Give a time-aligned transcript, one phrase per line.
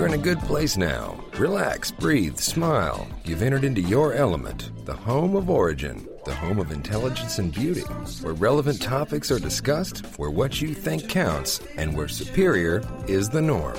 [0.00, 1.22] You're in a good place now.
[1.36, 3.06] Relax, breathe, smile.
[3.26, 7.82] You've entered into your element, the home of origin, the home of intelligence and beauty,
[8.22, 13.42] where relevant topics are discussed, where what you think counts, and where superior is the
[13.42, 13.76] norm.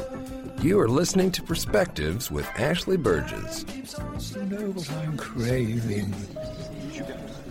[0.61, 3.65] You are listening to Perspectives with Ashley Burgess.
[4.35, 6.13] You know what I'm craving?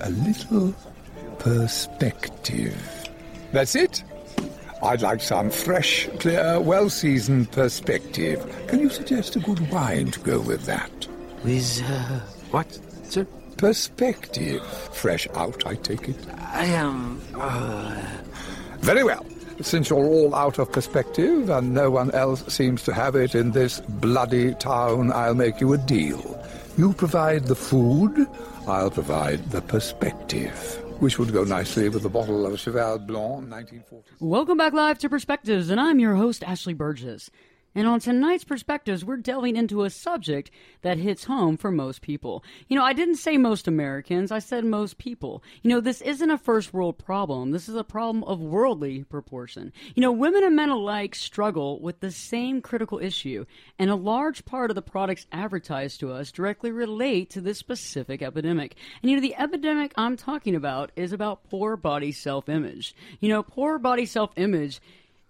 [0.03, 0.77] A little
[1.41, 2.81] perspective.
[3.51, 4.05] That's it.
[4.83, 8.41] I'd like some fresh, clear, well seasoned perspective.
[8.67, 10.91] Can you suggest a good wine to go with that?
[11.45, 13.27] With, uh, what, sir?
[13.59, 14.65] Perspective.
[14.93, 16.17] Fresh out, I take it.
[16.39, 18.01] I am, uh...
[18.79, 19.27] Very well.
[19.61, 23.51] Since you're all out of perspective and no one else seems to have it in
[23.51, 26.43] this bloody town, I'll make you a deal.
[26.79, 28.27] You provide the food,
[28.67, 34.05] I'll provide the perspective which would go nicely with a bottle of Cheval Blanc 1940.
[34.21, 37.31] Welcome back live to Perspectives, and I'm your host, Ashley Burgess.
[37.75, 40.51] And on tonight's Perspectives, we're delving into a subject
[40.83, 42.43] that hits home for most people.
[42.67, 45.45] You know, I didn't say most Americans, I said most people.
[45.63, 49.73] You know, this isn't a first world problem, this is a problem of worldly proportion.
[49.95, 53.45] You know, women and men alike struggle with the same critical issue,
[53.79, 58.21] and a large part of the products advertised to us directly relate to this specific
[58.21, 58.75] epidemic.
[59.01, 62.97] And you know, the epidemic I'm talking about is about poor body self image.
[63.21, 64.81] You know, poor body self image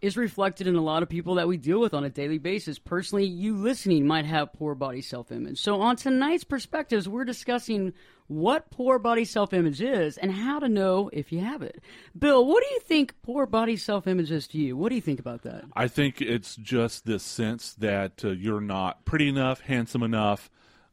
[0.02, 2.78] is reflected in a lot of people that we deal with on a daily basis.
[2.78, 5.60] Personally, you listening might have poor body self image.
[5.60, 7.92] So, on tonight's perspectives, we're discussing
[8.26, 11.82] what poor body self image is and how to know if you have it.
[12.18, 14.76] Bill, what do you think poor body self image is to you?
[14.76, 15.64] What do you think about that?
[15.74, 20.48] I think it's just this sense that uh, you're not pretty enough, handsome enough,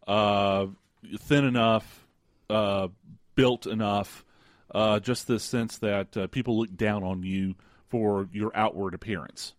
[0.06, 0.68] uh,
[1.20, 2.06] thin enough,
[2.50, 2.88] uh,
[3.36, 4.26] built enough.
[4.70, 7.56] Uh, just this sense that uh, people look down on you
[7.90, 9.54] for your outward appearance.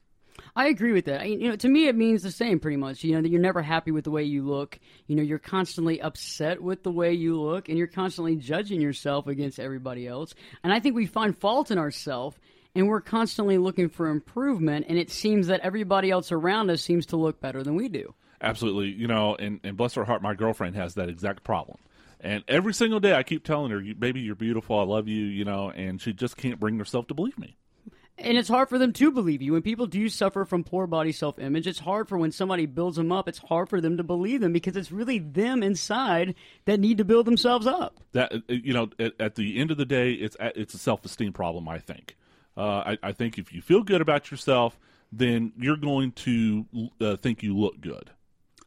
[0.54, 1.22] I agree with that.
[1.22, 3.02] I, you know, to me, it means the same, pretty much.
[3.02, 4.78] You know, that you're never happy with the way you look.
[5.06, 9.26] You know, you're constantly upset with the way you look, and you're constantly judging yourself
[9.26, 10.34] against everybody else.
[10.62, 12.36] And I think we find fault in ourselves,
[12.74, 14.86] and we're constantly looking for improvement.
[14.88, 18.14] And it seems that everybody else around us seems to look better than we do.
[18.40, 18.88] Absolutely.
[18.88, 21.78] You know, and, and bless her heart, my girlfriend has that exact problem.
[22.20, 24.78] And every single day, I keep telling her, "Baby, you're beautiful.
[24.78, 27.56] I love you." You know, and she just can't bring herself to believe me.
[28.20, 29.52] And it's hard for them to believe you.
[29.52, 32.96] When people do suffer from poor body self image, it's hard for when somebody builds
[32.96, 36.34] them up, it's hard for them to believe them because it's really them inside
[36.64, 38.00] that need to build themselves up.
[38.12, 41.04] That uh, you know, at, at the end of the day, it's it's a self
[41.04, 41.68] esteem problem.
[41.68, 42.16] I think.
[42.56, 44.80] Uh, I, I, think if you feel good about yourself,
[45.12, 46.66] then you're going to
[47.00, 48.10] uh, think you look good.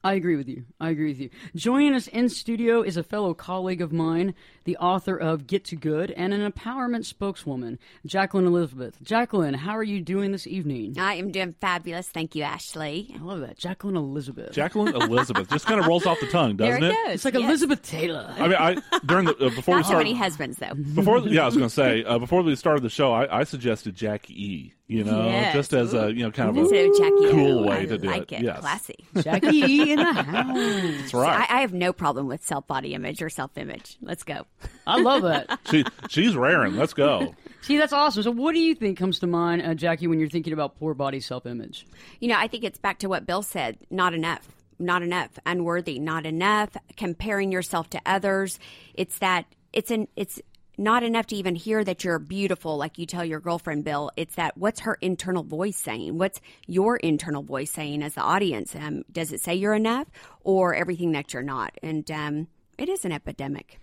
[0.04, 0.66] I agree with you.
[0.80, 1.30] I agree with you.
[1.56, 5.76] Joining us in studio is a fellow colleague of mine, the author of Get to
[5.76, 8.98] Good and an empowerment spokeswoman, Jacqueline Elizabeth.
[9.04, 10.96] Jacqueline, how are you doing this evening?
[10.98, 12.10] I am doing fabulous.
[12.10, 13.16] Thank you, Ashley.
[13.16, 13.58] I love that.
[13.58, 14.54] Jacqueline Elizabeth.
[14.54, 15.50] Jacqueline Elizabeth.
[15.50, 16.96] Just kind of rolls off the tongue, doesn't there it?
[17.06, 17.14] Goes.
[17.16, 17.44] It's like yes.
[17.44, 18.34] Elizabeth Taylor.
[18.38, 20.74] I mean, I during the uh, before Not we started many husbands though.
[20.74, 23.44] Before yeah, I was going to say uh, before we started the show, I, I
[23.44, 24.74] suggested Jackie E.
[24.88, 25.54] You know, yes.
[25.54, 27.98] just as a you know kind of a Instead of Jackie cool way I to
[27.98, 28.40] do like it.
[28.40, 28.44] it.
[28.44, 28.60] Yes.
[28.60, 29.06] Classy.
[29.22, 30.58] Jackie E in the house.
[31.00, 31.50] That's right.
[31.50, 33.98] I, I have no problem with self body image or self image.
[34.02, 34.46] Let's go.
[34.88, 35.60] I love that.
[35.70, 36.76] she she's raring.
[36.78, 37.36] Let's go.
[37.62, 38.24] See, that's awesome.
[38.24, 40.94] So, what do you think comes to mind, uh, Jackie, when you're thinking about poor
[40.94, 41.86] body self image?
[42.20, 44.48] You know, I think it's back to what Bill said not enough.
[44.80, 45.30] Not enough.
[45.46, 46.00] Unworthy.
[46.00, 46.76] Not enough.
[46.98, 48.58] Comparing yourself to others.
[48.96, 50.42] It's that, it's an, it's,
[50.78, 54.12] not enough to even hear that you're beautiful, like you tell your girlfriend, Bill.
[54.16, 56.18] It's that what's her internal voice saying?
[56.18, 58.76] What's your internal voice saying as the audience?
[58.76, 60.08] Um, does it say you're enough
[60.42, 61.78] or everything that you're not?
[61.84, 62.48] And um,
[62.78, 63.80] it is an epidemic.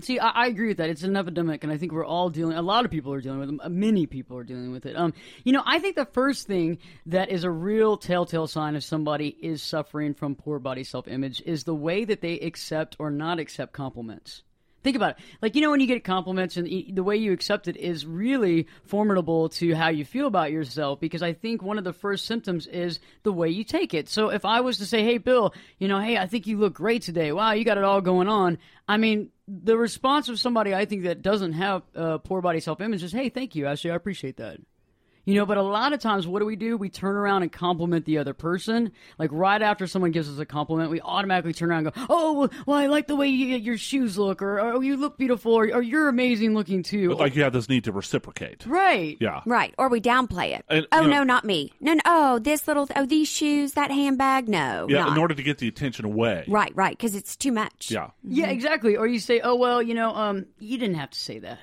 [0.00, 0.88] See, I, I, agree with that.
[0.88, 2.56] It's an epidemic, and I think we're all dealing.
[2.56, 3.70] A lot of people are dealing with it.
[3.70, 4.96] Many people are dealing with it.
[4.96, 5.12] Um,
[5.44, 9.28] you know, I think the first thing that is a real telltale sign of somebody
[9.28, 13.38] is suffering from poor body self image is the way that they accept or not
[13.38, 14.42] accept compliments
[14.82, 15.24] Think about it.
[15.42, 18.66] Like, you know, when you get compliments and the way you accept it is really
[18.84, 22.66] formidable to how you feel about yourself because I think one of the first symptoms
[22.66, 24.08] is the way you take it.
[24.08, 26.74] So if I was to say, hey, Bill, you know, hey, I think you look
[26.74, 27.30] great today.
[27.32, 28.58] Wow, you got it all going on.
[28.88, 32.80] I mean, the response of somebody I think that doesn't have uh, poor body self
[32.80, 33.90] image is, hey, thank you, Ashley.
[33.90, 34.58] I appreciate that.
[35.24, 36.76] You know, but a lot of times, what do we do?
[36.76, 38.92] We turn around and compliment the other person.
[39.18, 42.32] Like right after someone gives us a compliment, we automatically turn around and go, "Oh,
[42.32, 45.52] well, well I like the way you, your shoes look," or "Oh, you look beautiful,"
[45.52, 48.64] or, or "You're amazing looking too." But like you have this need to reciprocate.
[48.66, 49.16] right?
[49.20, 49.42] Yeah.
[49.46, 49.74] Right.
[49.78, 50.64] Or we downplay it.
[50.68, 51.72] And, oh, know- no, not me.
[51.80, 52.00] No, no.
[52.06, 54.48] Oh, this little, oh, these shoes, that handbag.
[54.48, 54.86] No.
[54.88, 55.12] Yeah, not.
[55.12, 56.44] in order to get the attention away.
[56.48, 56.96] Right, right.
[56.96, 57.90] Because it's too much.
[57.90, 58.10] Yeah.
[58.24, 58.96] Yeah, exactly.
[58.96, 61.58] Or you say, "Oh, well, you know, um, you didn't have to say that."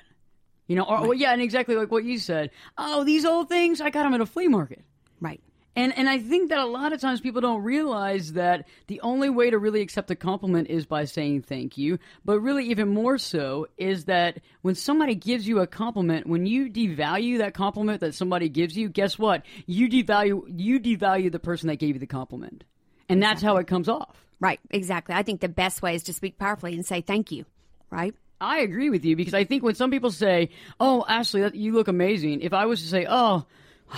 [0.68, 2.50] You know, or well, yeah, and exactly like what you said.
[2.76, 4.84] Oh, these old things, I got them at a flea market.
[5.20, 5.40] Right.
[5.74, 9.30] And and I think that a lot of times people don't realize that the only
[9.30, 11.98] way to really accept a compliment is by saying thank you.
[12.24, 16.68] But really, even more so, is that when somebody gives you a compliment, when you
[16.68, 19.42] devalue that compliment that somebody gives you, guess what?
[19.66, 22.64] You devalue you devalue the person that gave you the compliment,
[23.08, 24.16] and that's how it comes off.
[24.40, 24.60] Right.
[24.70, 25.14] Exactly.
[25.14, 27.46] I think the best way is to speak powerfully and say thank you.
[27.90, 28.14] Right.
[28.40, 31.72] I agree with you because I think when some people say, "Oh, Ashley, that, you
[31.72, 33.46] look amazing," if I was to say, "Oh,"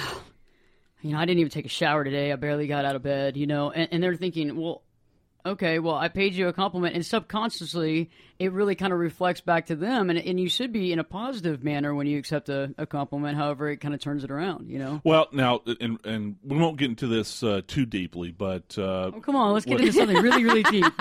[1.03, 2.33] you know, I didn't even take a shower today.
[2.33, 4.83] I barely got out of bed, you know, and, and they're thinking, well,
[5.45, 9.67] okay, well, I paid you a compliment, and subconsciously, it really kind of reflects back
[9.67, 12.75] to them, and, and you should be in a positive manner when you accept a,
[12.79, 13.37] a compliment.
[13.37, 15.01] However, it kind of turns it around, you know.
[15.05, 19.21] Well, now, and and we won't get into this uh, too deeply, but uh, Oh,
[19.21, 20.85] come on, let's get into something really, really deep.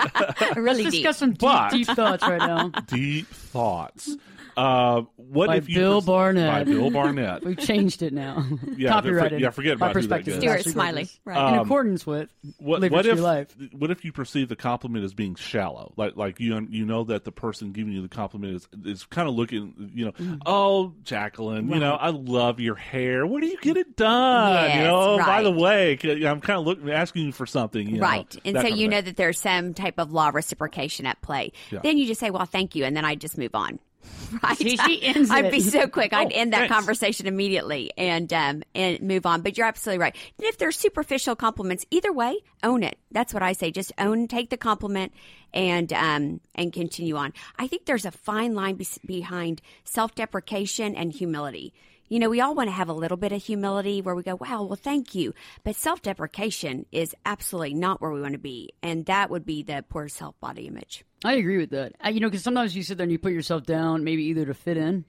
[0.56, 1.02] Really Let's deep.
[1.04, 2.68] discuss some deep, But- deep thoughts right now.
[2.88, 4.16] deep thoughts.
[4.56, 6.50] Uh, what By if you Bill pers- Barnett.
[6.52, 7.44] By Bill Barnett.
[7.44, 8.44] We've changed it now.
[8.76, 9.38] Yeah, Copyrighted.
[9.38, 10.92] for- yeah, forget by about who that Perspectives Stuart Smalley.
[11.02, 11.20] Burgess.
[11.24, 11.54] Right.
[11.54, 12.28] In accordance with
[12.58, 13.54] What, what if Life.
[13.72, 15.92] what if you perceive the compliment as being shallow?
[15.96, 19.28] Like like you you know that the person giving you the compliment is is kind
[19.28, 20.40] of looking you know Mm.
[20.44, 24.80] oh Jacqueline you know I love your hair where do you get it done you
[24.80, 28.02] Yes, know by the way I'm kind of looking asking you for something you know,
[28.02, 28.36] right.
[28.44, 31.52] And so you know that there's some type of law of reciprocation at play.
[31.82, 32.84] Then you just say, well, thank you.
[32.84, 33.78] And then I just move on.
[34.44, 34.56] Right.
[34.56, 35.50] See, she ends I'd it.
[35.50, 36.12] be so quick.
[36.12, 36.72] I'd Oh, end that thanks.
[36.74, 39.42] conversation immediately and um, and move on.
[39.42, 40.14] But you're absolutely right.
[40.38, 42.96] And if they're superficial compliments, either way, own it.
[43.10, 43.72] That's what I say.
[43.72, 45.12] Just own, take the compliment,
[45.52, 47.32] and um, and continue on.
[47.58, 51.72] I think there's a fine line be- behind self-deprecation and humility.
[52.12, 54.34] You know, we all want to have a little bit of humility where we go,
[54.34, 55.32] wow, well, thank you.
[55.62, 58.70] But self deprecation is absolutely not where we want to be.
[58.82, 61.04] And that would be the poor self body image.
[61.24, 61.92] I agree with that.
[62.04, 64.44] Uh, you know, because sometimes you sit there and you put yourself down, maybe either
[64.46, 65.04] to fit in,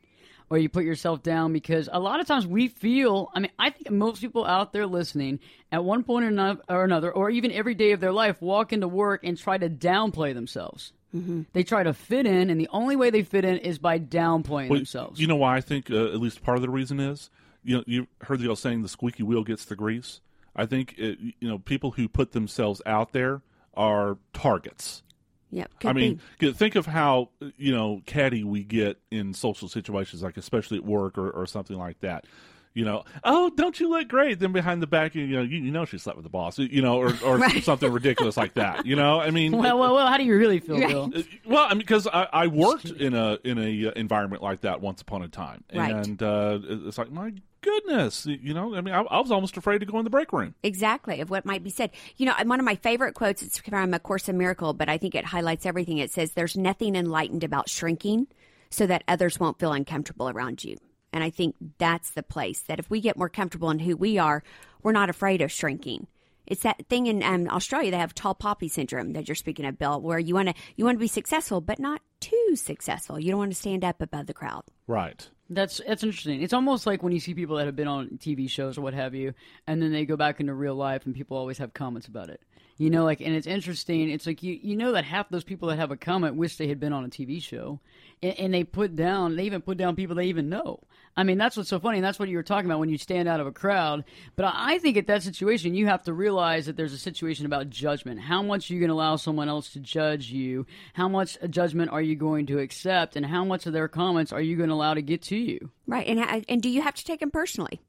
[0.52, 3.32] or you put yourself down because a lot of times we feel.
[3.34, 5.40] I mean, I think most people out there listening,
[5.72, 8.74] at one point or ano- or another, or even every day of their life, walk
[8.74, 10.94] into work and try to downplay themselves.
[11.16, 11.42] Mm-hmm.
[11.54, 14.70] They try to fit in, and the only way they fit in is by downplaying
[14.70, 15.20] Well, themselves.
[15.20, 17.30] You know why I think uh, at least part of the reason is
[17.64, 20.22] you know you heard the old saying the squeaky wheel gets the grease.
[20.56, 23.42] I think it, you know people who put themselves out there
[23.74, 25.04] are targets.
[25.52, 25.72] Yep.
[25.84, 26.54] I mean, be.
[26.54, 31.18] think of how you know catty we get in social situations, like especially at work
[31.18, 32.26] or, or something like that.
[32.74, 34.40] You know, oh, don't you look great?
[34.40, 36.82] Then behind the back, you know, you, you know she slept with the boss, you
[36.82, 38.86] know, or, or something ridiculous like that.
[38.86, 40.08] You know, I mean, well, well, well.
[40.08, 41.12] How do you really feel, Bill?
[41.14, 44.62] uh, Well, I mean, because I, I worked in a in a uh, environment like
[44.62, 45.92] that once upon a time, Right.
[45.94, 49.80] and uh, it's like my goodness, you know, I mean, I, I was almost afraid
[49.80, 50.56] to go in the break room.
[50.64, 51.92] Exactly, of what might be said.
[52.16, 54.98] You know, one of my favorite quotes, it's from A Course in Miracle, but I
[54.98, 55.98] think it highlights everything.
[55.98, 58.28] It says, There's nothing enlightened about shrinking
[58.70, 60.78] so that others won't feel uncomfortable around you.
[61.14, 64.18] And I think that's the place that if we get more comfortable in who we
[64.18, 64.44] are,
[64.82, 66.08] we're not afraid of shrinking.
[66.48, 67.92] It's that thing in um, Australia.
[67.92, 70.84] They have tall poppy syndrome that you're speaking of, Bill, where you want to you
[70.84, 73.20] want to be successful, but not too successful.
[73.20, 74.64] You don't want to stand up above the crowd.
[74.88, 75.30] Right.
[75.50, 76.42] That's that's interesting.
[76.42, 78.94] It's almost like when you see people that have been on TV shows or what
[78.94, 79.34] have you,
[79.68, 82.42] and then they go back into real life, and people always have comments about it.
[82.78, 84.10] You know, like, and it's interesting.
[84.10, 86.68] It's like you you know that half those people that have a comment wish they
[86.68, 87.80] had been on a TV show,
[88.24, 90.80] and, and they put down they even put down people they even know.
[91.16, 91.98] I mean, that's what's so funny.
[91.98, 94.06] And that's what you were talking about when you stand out of a crowd.
[94.36, 97.46] But I I think at that situation, you have to realize that there's a situation
[97.46, 98.22] about judgment.
[98.22, 100.66] How much are you going to allow someone else to judge you?
[100.94, 103.18] How much judgment are you going to accept?
[103.18, 105.72] And how much of their comments are you going to allow to get to you?
[105.88, 106.08] Right.
[106.08, 107.82] And, and do you have to take them personally?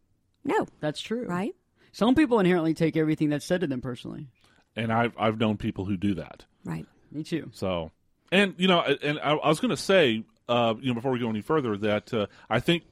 [0.44, 0.66] No.
[0.80, 1.24] That's true.
[1.24, 1.54] Right?
[1.92, 4.26] Some people inherently take everything that's said to them personally.
[4.74, 6.44] And I've I've known people who do that.
[6.64, 6.86] Right.
[7.12, 7.50] Me too.
[7.52, 7.92] So,
[8.32, 11.18] and you know, and I, I was going to say, uh, you know, before we
[11.18, 12.84] go any further, that uh, I think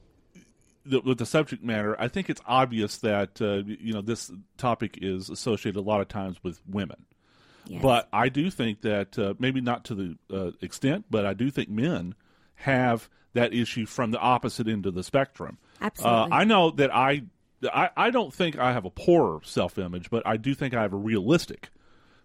[0.85, 4.99] that with the subject matter, I think it's obvious that uh, you know this topic
[5.01, 7.05] is associated a lot of times with women.
[7.67, 7.81] Yes.
[7.81, 11.51] But I do think that uh, maybe not to the uh, extent, but I do
[11.51, 12.15] think men
[12.55, 15.57] have that issue from the opposite end of the spectrum.
[15.79, 16.19] Absolutely.
[16.19, 17.23] Uh, I know that I,
[17.71, 20.81] I I don't think I have a poor self image, but I do think I
[20.81, 21.69] have a realistic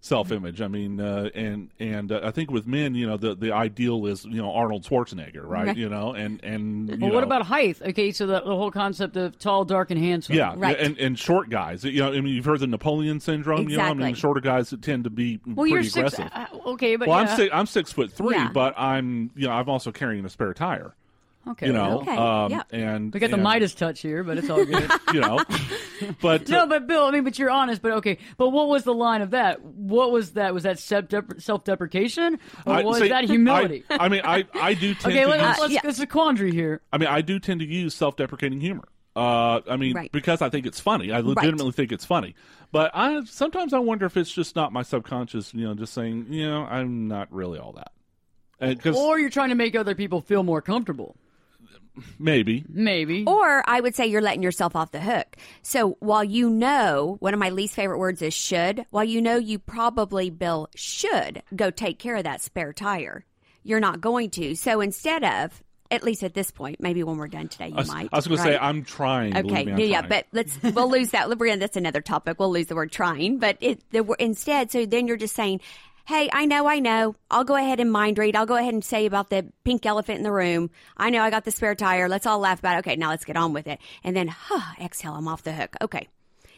[0.00, 0.60] self image.
[0.60, 4.06] I mean, uh, and and uh, I think with men, you know, the the ideal
[4.06, 5.66] is you know Arnold Schwarzenegger, right?
[5.68, 5.76] Right.
[5.76, 7.80] You know, and and Well, what know, about height?
[7.82, 10.34] Okay, so the, the whole concept of tall, dark, and handsome.
[10.36, 10.78] yeah, Right.
[10.78, 11.84] and and short guys.
[11.84, 13.68] You know, I mean, you've heard the Napoleon syndrome.
[13.68, 14.20] You know, I mean, Exactly.
[14.20, 16.14] shorter guys that tend to be Well, pretty you're six.
[16.18, 16.30] aggressive.
[16.32, 17.30] uh, okay, but well, yeah.
[17.30, 17.50] I'm six.
[17.54, 18.50] I'm six foot three, Yeah.
[18.52, 20.94] but I'm you know I'm also carrying a spare tire.
[21.48, 22.62] Okay, You know, Okay, um, yeah.
[22.72, 24.90] and we got the and, Midas touch here, but it's all good.
[25.14, 25.44] You know,
[26.20, 27.82] but no, uh, but Bill, I mean, but you're honest.
[27.82, 29.62] But okay, but what was the line of that?
[29.64, 30.52] What was that?
[30.52, 33.84] Was that self deprecation, or I- was see, that humility?
[33.90, 35.72] I, I mean, I I do tend okay, to let, use, us let's.
[35.74, 35.80] yeah.
[35.84, 36.80] It's a quandary here.
[36.92, 38.88] I mean, I do tend to use self-deprecating humor.
[39.14, 40.12] Uh, I mean, Right.
[40.12, 41.10] because I think it's funny.
[41.10, 42.34] I legitimately think it's funny.
[42.72, 46.26] But I sometimes I wonder if it's just not my subconscious, you know, just saying,
[46.28, 47.92] you know, I'm not really all that.
[48.58, 51.14] Because Or you're trying to make other people feel more comfortable.
[52.18, 53.24] Maybe, Maybe.
[53.26, 55.36] Or I would say you're letting yourself off the hook.
[55.62, 59.36] So while you know, one of my least favorite words is should, while you know
[59.36, 63.24] you probably, Bill, should go take care of that spare tire,
[63.62, 64.54] you're not going to.
[64.54, 67.78] So instead of, at least at this point, maybe when we're done today, you I
[67.78, 68.08] was, might.
[68.12, 68.58] I was going to say?
[68.58, 69.36] I'm trying.
[69.36, 70.08] Okay, me, I'm yeah, yeah, trying.
[70.08, 71.28] but let's we'll lose that.
[71.38, 72.40] We're that's another topic.
[72.40, 74.70] We'll lose the word trying, but it the, wor- instead.
[74.70, 75.60] So then you're just saying,
[76.06, 77.14] "Hey, I know, I know.
[77.30, 78.36] I'll go ahead and mind read.
[78.36, 80.70] I'll go ahead and say about the pink elephant in the room.
[80.96, 82.08] I know I got the spare tire.
[82.08, 82.78] Let's all laugh about it.
[82.80, 83.80] Okay, now let's get on with it.
[84.04, 85.14] And then, huh, exhale.
[85.14, 85.74] I'm off the hook.
[85.82, 86.08] Okay,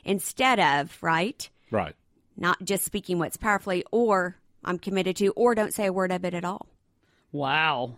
[0.05, 1.95] instead of right, right.
[2.37, 6.25] not just speaking what's powerfully, or I'm committed to, or don't say a word of
[6.25, 6.67] it at all.
[7.33, 7.97] Wow.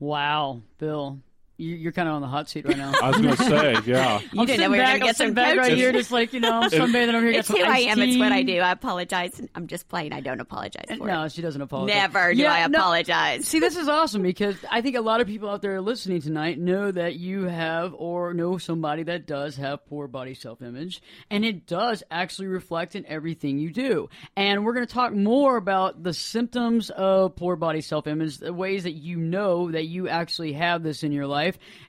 [0.00, 1.20] Wow, Bill.
[1.56, 2.92] You, you're kind of on the hot seat right now.
[3.00, 4.20] I was going to say, yeah.
[4.32, 6.32] You I'm didn't know we were back, gonna get some back right here, just like
[6.32, 7.32] you know, someday that I'm sunbathing over here.
[7.32, 8.00] got It's some who I iced am.
[8.00, 8.58] It's what I do.
[8.58, 9.40] I apologize.
[9.54, 10.12] I'm just playing.
[10.12, 11.12] I don't apologize for it.
[11.12, 11.94] No, she doesn't apologize.
[11.94, 13.46] Never do Yeah, I no, apologize.
[13.46, 16.58] See, this is awesome because I think a lot of people out there listening tonight
[16.58, 21.44] know that you have or know somebody that does have poor body self image, and
[21.44, 24.08] it does actually reflect in everything you do.
[24.36, 28.52] And we're going to talk more about the symptoms of poor body self image, the
[28.52, 31.43] ways that you know that you actually have this in your life.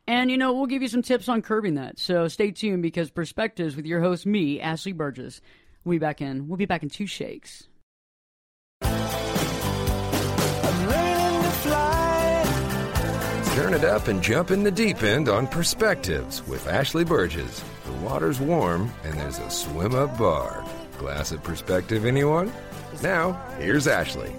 [0.07, 2.00] And, you know, we'll give you some tips on curbing that.
[2.00, 5.41] So stay tuned because Perspectives with your host, me, Ashley Burgess.
[5.83, 6.47] We'll be back in.
[6.47, 7.67] We'll be back in two shakes.
[13.55, 17.63] Turn it up and jump in the deep end on Perspectives with Ashley Burgess.
[17.85, 20.65] The water's warm and there's a swim up bar.
[20.97, 22.51] Glass of perspective, anyone?
[23.01, 24.35] Now, here's Ashley.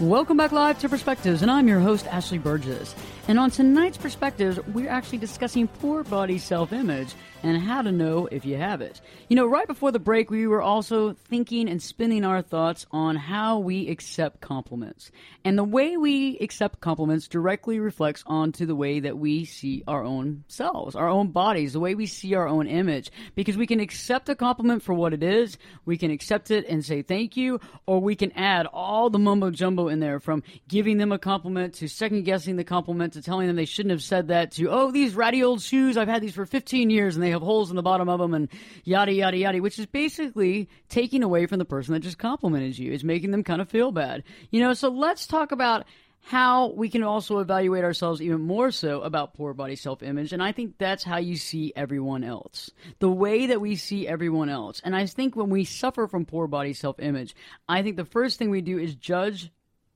[0.00, 2.94] Welcome back live to Perspectives, and I'm your host, Ashley Burgess.
[3.28, 8.28] And on tonight's Perspectives, we're actually discussing poor body self image and how to know
[8.30, 9.00] if you have it.
[9.28, 13.16] You know, right before the break, we were also thinking and spinning our thoughts on
[13.16, 15.10] how we accept compliments.
[15.44, 20.02] And the way we accept compliments directly reflects onto the way that we see our
[20.02, 23.10] own selves, our own bodies, the way we see our own image.
[23.34, 26.84] Because we can accept a compliment for what it is, we can accept it and
[26.84, 30.98] say thank you, or we can add all the mumbo jumbo in there from giving
[30.98, 34.28] them a compliment to second guessing the compliment to telling them they shouldn't have said
[34.28, 37.30] that to, oh, these ratty old shoes, I've had these for 15 years and they
[37.30, 38.48] have holes in the bottom of them and
[38.84, 42.92] yada, yada, yada, which is basically taking away from the person that just complimented you.
[42.92, 44.22] It's making them kind of feel bad.
[44.50, 45.86] You know, so let's talk about
[46.26, 50.32] how we can also evaluate ourselves even more so about poor body self image.
[50.32, 52.70] And I think that's how you see everyone else.
[52.98, 54.80] The way that we see everyone else.
[54.84, 57.36] And I think when we suffer from poor body self image,
[57.68, 59.50] I think the first thing we do is judge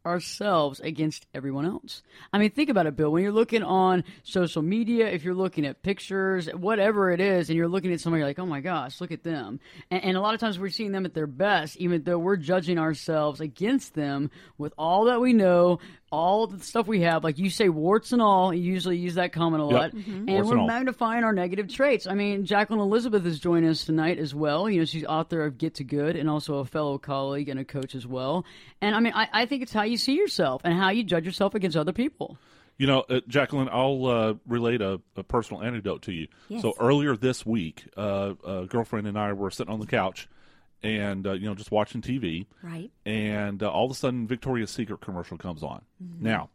[0.05, 2.03] ourselves against everyone else.
[2.33, 3.11] I mean, think about it, Bill.
[3.11, 7.57] When you're looking on social media, if you're looking at pictures, whatever it is, and
[7.57, 9.61] you're looking at somebody, like, oh my gosh, look at them.
[9.91, 12.37] And, and a lot of times we're seeing them at their best, even though we're
[12.37, 15.79] judging ourselves against them with all that we know,
[16.11, 17.23] all the stuff we have.
[17.23, 18.53] Like you say, warts and all.
[18.53, 19.73] You usually use that comment a Yep.
[19.75, 19.91] lot.
[19.93, 20.07] Mhm.
[20.17, 22.07] And Warts we're and magnifying our negative traits.
[22.07, 24.69] I mean, Jacqueline Elizabeth is joining us tonight as well.
[24.69, 27.65] You know, she's author of Get to Good and also a fellow colleague and a
[27.65, 28.45] coach as well.
[28.81, 31.25] And I mean, I, I think it's how you see yourself and how you judge
[31.25, 32.37] yourself against other people.
[32.77, 36.29] You know, uh, Jacqueline, I'll uh, relate a, a personal anecdote to you.
[36.49, 36.63] Yes.
[36.63, 40.29] So earlier this week, uh, a girlfriend and I were sitting on the couch
[40.83, 42.47] and, uh, you know, just watching TV.
[42.63, 42.91] Right.
[43.05, 45.83] And uh, all of a sudden, Victoria's Secret commercial comes on.
[46.03, 46.25] Mm-hmm.
[46.25, 46.51] Now,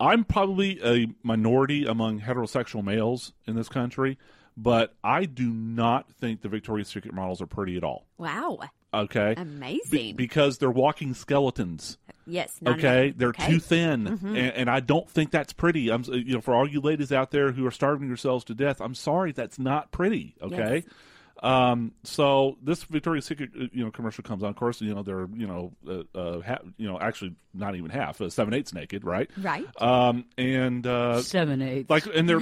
[0.00, 4.18] I'm probably a minority among heterosexual males in this country,
[4.56, 8.06] but I do not think the Victoria's Secret models are pretty at all.
[8.16, 8.58] Wow.
[8.94, 9.34] Okay?
[9.36, 9.80] Amazing.
[9.90, 11.98] Be- because they're walking skeletons.
[12.26, 12.54] yes.
[12.66, 13.52] Okay, they're Okay.
[13.52, 15.90] too thin, and, and I don't think that's pretty.
[15.90, 18.80] I'm, you know, for all you ladies out there who are starving yourselves to death,
[18.80, 20.36] I'm sorry, that's not pretty.
[20.42, 20.94] Okay, Yes.
[21.42, 24.50] Um, so this Victoria's Secret, uh, you know, commercial comes on.
[24.50, 27.90] Of course, you know they're you know uh, uh, ha- you know actually not even
[27.90, 29.30] half, uh, seven eighths naked, right?
[29.40, 29.66] Right.
[29.80, 31.90] Um, and uh, Seven eighths.
[31.90, 32.40] like and they're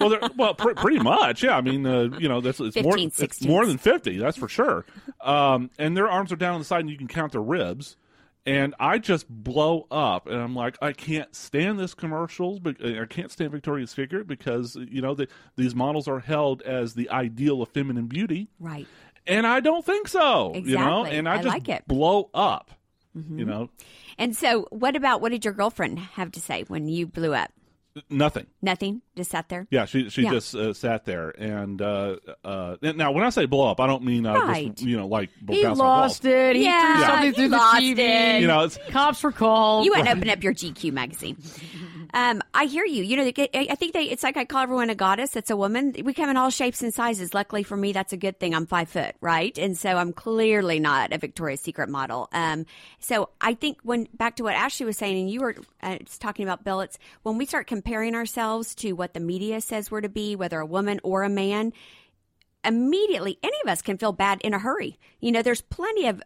[0.00, 2.92] well they're well pr- pretty much yeah i mean uh, you know that's it's more
[2.98, 4.84] 15, it's more than 50 that's for sure
[5.22, 7.96] um, and their arms are down on the side and you can count their ribs
[8.46, 13.02] and i just blow up and i'm like i can't stand this commercials but uh,
[13.02, 15.26] i can't stand victoria's secret because you know the,
[15.56, 18.86] these models are held as the ideal of feminine beauty Right.
[19.26, 20.70] and i don't think so exactly.
[20.72, 21.82] you know and i I just like it.
[21.82, 21.94] Mm-hmm.
[21.94, 22.70] blow up
[23.14, 23.70] you know
[24.18, 27.50] And so, what about what did your girlfriend have to say when you blew up?
[28.10, 29.02] Nothing Nothing.
[29.16, 29.66] Just sat there.
[29.70, 30.30] Yeah, she she Yeah.
[30.32, 34.02] just uh, sat there, and uh, uh, now when I say blow up, I don't
[34.04, 34.74] mean uh, Right.
[34.74, 36.56] just you know like he lost off it.
[36.56, 37.98] He Yeah, threw something he through the lost TV.
[37.98, 38.40] it.
[38.42, 39.84] You know, it's Cops were called.
[39.86, 41.36] You wouldn't open up your GQ magazine.
[42.14, 43.02] Um, I hear you.
[43.02, 44.04] You know, I think they.
[44.04, 45.36] It's like I call everyone a goddess.
[45.36, 45.94] It's a woman.
[46.04, 47.34] We come in all shapes and sizes.
[47.34, 48.54] Luckily for me, that's a good thing.
[48.54, 49.56] I'm five foot, right?
[49.58, 52.28] And so I'm clearly not a Victoria's Secret model.
[52.32, 52.66] Um,
[52.98, 56.44] so I think when back to what Ashley was saying, and you were uh, talking
[56.44, 60.08] about Bill, it's when we start comparing ourselves to what the media says we're to
[60.08, 61.72] be, whether a woman or a man
[62.64, 64.98] immediately any of us can feel bad in a hurry.
[65.20, 66.20] You know, there's plenty of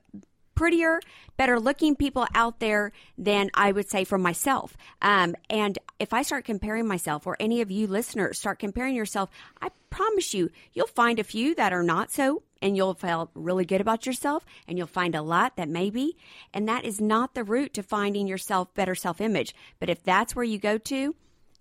[0.61, 1.01] prettier,
[1.39, 4.77] better looking people out there than I would say for myself.
[5.01, 9.31] Um, and if I start comparing myself, or any of you listeners start comparing yourself,
[9.63, 12.43] I promise you, you'll find a few that are not so.
[12.61, 16.19] And you'll feel really good about yourself, and you'll find a lot that maybe.
[16.53, 19.55] And that is not the route to finding yourself better self image.
[19.79, 21.15] But if that's where you go to,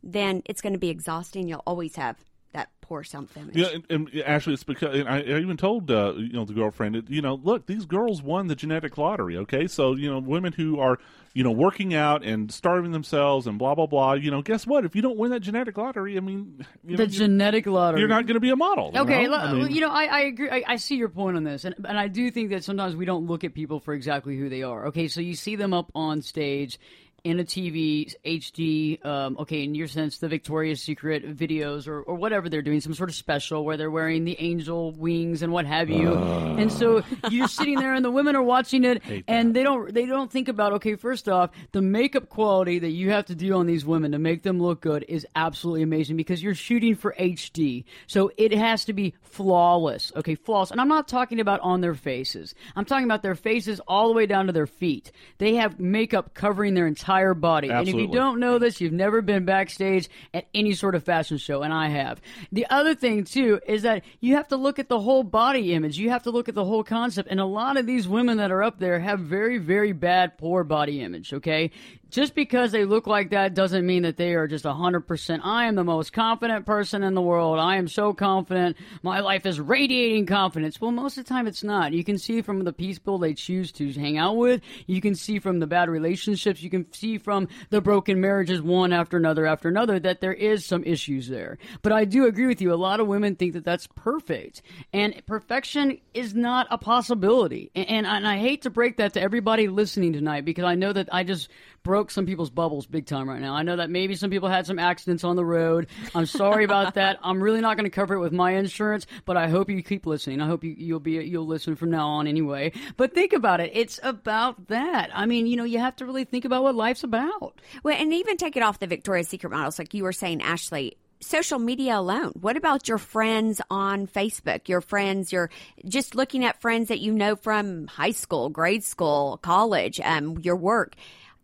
[0.03, 1.47] then it's going to be exhausting.
[1.47, 2.17] You'll always have
[2.53, 3.55] that poor self image.
[3.55, 3.67] yeah.
[3.67, 6.95] And, and actually, it's because and I, I even told uh, you know the girlfriend,
[6.95, 9.37] that, you know, look, these girls won the genetic lottery.
[9.37, 10.97] Okay, so you know, women who are
[11.35, 14.13] you know working out and starving themselves and blah blah blah.
[14.13, 14.83] You know, guess what?
[14.85, 17.99] If you don't win that genetic lottery, I mean, you the know, genetic lottery.
[17.99, 18.91] you're not going to be a model.
[18.95, 19.31] you Okay, know?
[19.31, 20.49] lo- I mean- you know, I, I agree.
[20.49, 23.05] I, I see your point on this, and and I do think that sometimes we
[23.05, 24.87] don't look at people for exactly who they are.
[24.87, 26.79] Okay, so you see them up on stage
[27.23, 29.03] in a TV HD.
[29.05, 32.93] Um, okay, in your sense, the Victoria's Secret videos or or whatever they're doing, some
[32.93, 36.13] sort of special where they're wearing the angel wings and what have you.
[36.13, 40.05] and so you're sitting there, and the women are watching it, and they don't they
[40.05, 43.65] don't think about okay, first off, the makeup quality that you have to do on
[43.65, 47.83] these women to make them look good is absolutely amazing because you're shooting for HD,
[48.07, 50.11] so it has to be flawless.
[50.15, 50.71] Okay, flawless.
[50.71, 52.55] And I'm not talking about on their faces.
[52.75, 55.11] I'm talking about their faces all the way down to their feet.
[55.37, 57.69] They have makeup covering their entire body.
[57.69, 61.37] And if you don't know this, you've never been backstage at any sort of fashion
[61.37, 62.21] show, and I have.
[62.51, 65.97] The other thing too is that you have to look at the whole body image.
[65.97, 67.29] You have to look at the whole concept.
[67.29, 70.63] And a lot of these women that are up there have very, very bad, poor
[70.63, 71.33] body image.
[71.33, 71.71] Okay,
[72.09, 75.39] just because they look like that doesn't mean that they are just 100%.
[75.43, 77.59] I am the most confident person in the world.
[77.59, 78.77] I am so confident.
[79.03, 80.81] My life is radiating confidence.
[80.81, 81.93] Well, most of the time it's not.
[81.93, 84.61] You can see from the people they choose to hang out with.
[84.87, 86.61] You can see from the bad relationships.
[86.61, 90.65] You can see from the broken marriages one after another after another that there is
[90.65, 91.57] some issues there.
[91.81, 92.73] But I do agree with you.
[92.73, 94.61] A lot of women think that that's perfect.
[94.93, 97.71] And perfection is not a possibility.
[97.75, 100.93] And, and, and I hate to break that to everybody listening tonight because I know
[100.93, 101.49] that I just
[101.83, 103.53] broke some people's bubbles big time right now.
[103.53, 105.87] I know that maybe some people had some accidents on the road.
[106.15, 107.19] I'm sorry about that.
[107.23, 110.05] I'm really not going to cover it with my insurance, but I hope you keep
[110.05, 110.41] listening.
[110.41, 112.71] I hope you, you'll be you'll listen from now on anyway.
[112.97, 113.71] But think about it.
[113.73, 115.09] It's about that.
[115.13, 117.59] I mean, you know, you have to really think about what life's about.
[117.83, 120.97] Well, and even take it off the Victoria's Secret models, like you were saying, Ashley.
[121.21, 122.31] Social media alone.
[122.39, 124.69] What about your friends on Facebook?
[124.69, 125.49] Your friends, you're
[125.85, 130.55] just looking at friends that you know from high school, grade school, college, um, your
[130.55, 130.95] work.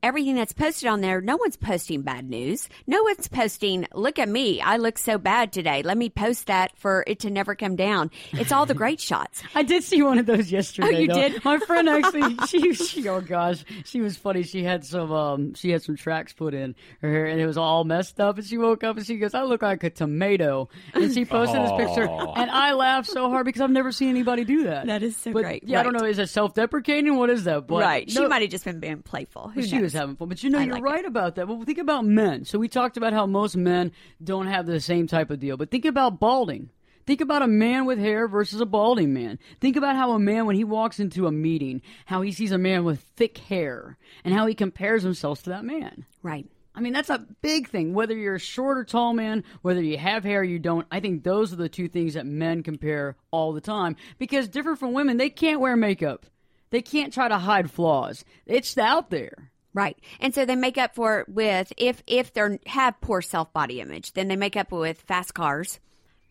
[0.06, 2.70] Everything that's posted on there, no one's posting bad news.
[2.86, 5.82] No one's posting, look at me, I look so bad today.
[5.82, 8.12] Let me post that for it to never come down.
[8.34, 9.42] It's all the great shots.
[9.56, 10.88] I did see one of those yesterday.
[10.88, 11.16] Oh, you though.
[11.16, 11.44] did?
[11.44, 14.44] My friend actually, she, she, oh gosh, she was funny.
[14.44, 17.58] She had some, um, she had some tracks put in her hair, and it was
[17.58, 18.38] all messed up.
[18.38, 21.60] And she woke up and she goes, "I look like a tomato." And she posted
[21.64, 24.86] this picture, and I laughed so hard because I've never seen anybody do that.
[24.86, 25.64] That is so But, great.
[25.64, 26.06] Yeah, I don't know.
[26.06, 27.16] Is it self-deprecating?
[27.18, 27.66] What is that?
[27.66, 28.08] But right.
[28.08, 29.50] She might have just been being playful.
[29.50, 29.82] Who she knows?
[29.82, 30.30] was having fun.
[30.30, 31.48] But you know, I you're like right about that.
[31.48, 32.46] Well, think about men.
[32.46, 33.92] So we talked about how most men
[34.24, 35.58] don't have the same type of deal.
[35.58, 36.70] But think about balding.
[37.06, 39.38] Think about a man with hair versus a balding man.
[39.60, 42.58] Think about how a man, when he walks into a meeting, how he sees a
[42.58, 46.06] man with thick hair and how he compares himself to that man.
[46.24, 46.48] Right.
[46.74, 47.94] I mean, that's a big thing.
[47.94, 51.00] Whether you're a short or tall man, whether you have hair or you don't, I
[51.00, 53.96] think those are the two things that men compare all the time.
[54.18, 56.26] Because different from women, they can't wear makeup.
[56.72, 58.26] They can't try to hide flaws.
[58.46, 59.52] It's out there.
[59.76, 60.00] Right.
[60.22, 63.82] And so they make up for it with if if they're have poor self body
[63.82, 65.82] image, then they make up with fast cars,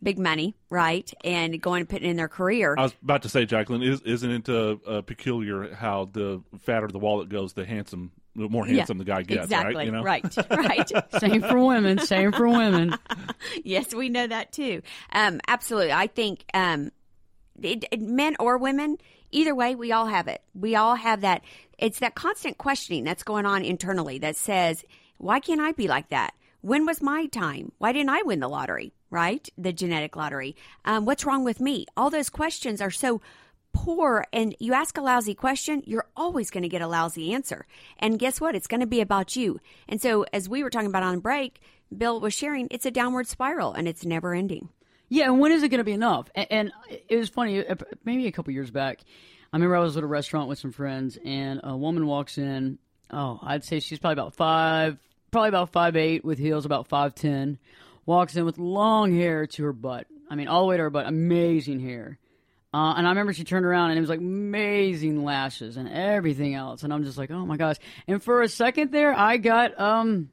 [0.02, 2.74] big money, right, and going and putting in their career.
[2.78, 6.88] I was about to say, Jacqueline, is, isn't it uh, uh, peculiar how the fatter
[6.88, 9.74] the wallet goes, the handsome, the more handsome the guy gets, exactly.
[9.74, 9.86] right?
[9.86, 10.02] You know?
[10.02, 10.90] Right, right.
[11.18, 11.98] Same for women.
[11.98, 12.96] Same for women.
[13.62, 14.80] yes, we know that too.
[15.12, 15.92] Um, absolutely.
[15.92, 16.92] I think um,
[17.60, 18.96] it, it- men or women,
[19.32, 20.40] either way, we all have it.
[20.54, 21.42] We all have that.
[21.78, 24.84] It's that constant questioning that's going on internally that says,
[25.18, 26.34] why can't I be like that?
[26.60, 27.72] When was my time?
[27.78, 28.92] Why didn't I win the lottery?
[29.10, 29.48] Right?
[29.56, 30.56] The genetic lottery.
[30.84, 31.86] Um, what's wrong with me?
[31.96, 33.20] All those questions are so
[33.72, 37.66] poor and you ask a lousy question, you're always going to get a lousy answer.
[37.98, 38.54] And guess what?
[38.54, 39.60] It's going to be about you.
[39.88, 41.60] And so, as we were talking about on break,
[41.96, 44.68] Bill was sharing, it's a downward spiral and it's never ending.
[45.08, 46.30] Yeah, and when is it going to be enough?
[46.34, 46.72] And, and
[47.08, 47.64] it was funny.
[47.66, 49.00] uh, Maybe a couple years back,
[49.54, 52.80] I remember I was at a restaurant with some friends, and a woman walks in.
[53.12, 54.98] Oh, I'd say she's probably about five,
[55.30, 57.58] probably about five eight, with heels about five ten.
[58.04, 60.08] Walks in with long hair to her butt.
[60.28, 61.06] I mean, all the way to her butt.
[61.06, 62.18] Amazing hair.
[62.72, 66.56] Uh, and I remember she turned around and it was like amazing lashes and everything
[66.56, 66.82] else.
[66.82, 67.76] And I'm just like, oh my gosh.
[68.08, 70.30] And for a second there, I got um,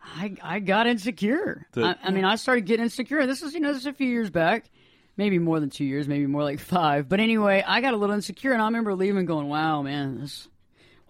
[0.00, 1.66] I I got insecure.
[1.72, 3.26] The- I, I mean, I started getting insecure.
[3.26, 4.70] This is you know this is a few years back,
[5.16, 7.08] maybe more than two years, maybe more like five.
[7.08, 10.48] But anyway, I got a little insecure, and I remember leaving, going, "Wow, man, this."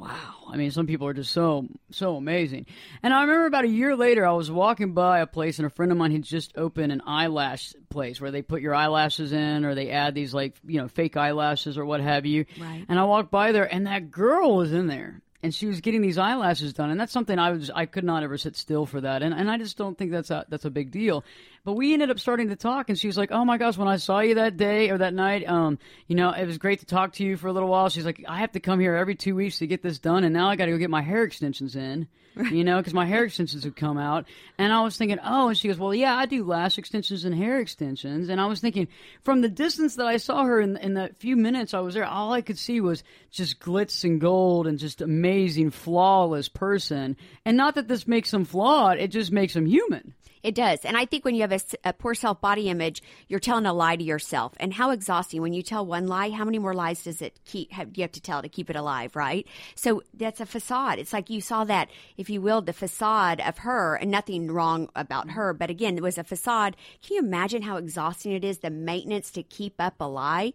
[0.00, 0.34] Wow.
[0.48, 2.64] I mean, some people are just so, so amazing.
[3.02, 5.70] And I remember about a year later, I was walking by a place and a
[5.70, 9.66] friend of mine had just opened an eyelash place where they put your eyelashes in
[9.66, 12.46] or they add these like, you know, fake eyelashes or what have you.
[12.58, 12.86] Right.
[12.88, 16.00] And I walked by there and that girl was in there and she was getting
[16.00, 16.90] these eyelashes done.
[16.90, 19.22] And that's something I was, I could not ever sit still for that.
[19.22, 21.24] And, and I just don't think that's a, that's a big deal.
[21.62, 23.88] But we ended up starting to talk and she was like, Oh my gosh, when
[23.88, 26.86] I saw you that day or that night, um, you know, it was great to
[26.86, 27.88] talk to you for a little while.
[27.90, 30.24] She's like, I have to come here every two weeks to get this done.
[30.24, 32.08] And now I got to go get my hair extensions in,
[32.50, 34.26] you know, because my hair extensions have come out.
[34.56, 37.34] And I was thinking, Oh, and she goes, Well, yeah, I do lash extensions and
[37.34, 38.30] hair extensions.
[38.30, 38.88] And I was thinking,
[39.22, 42.06] from the distance that I saw her in, in the few minutes I was there,
[42.06, 47.18] all I could see was just glitz and gold and just amazing, flawless person.
[47.44, 50.14] And not that this makes them flawed, it just makes them human.
[50.42, 50.84] It does.
[50.84, 53.96] And I think when you have a poor self body image, you're telling a lie
[53.96, 54.54] to yourself.
[54.58, 57.72] And how exhausting when you tell one lie, how many more lies does it keep
[57.72, 59.46] have you have to tell to keep it alive, right?
[59.74, 60.98] So that's a facade.
[60.98, 64.88] It's like you saw that, if you will, the facade of her and nothing wrong
[64.96, 65.36] about mm-hmm.
[65.36, 65.52] her.
[65.52, 66.76] But again, it was a facade.
[67.02, 70.54] Can you imagine how exhausting it is, the maintenance to keep up a lie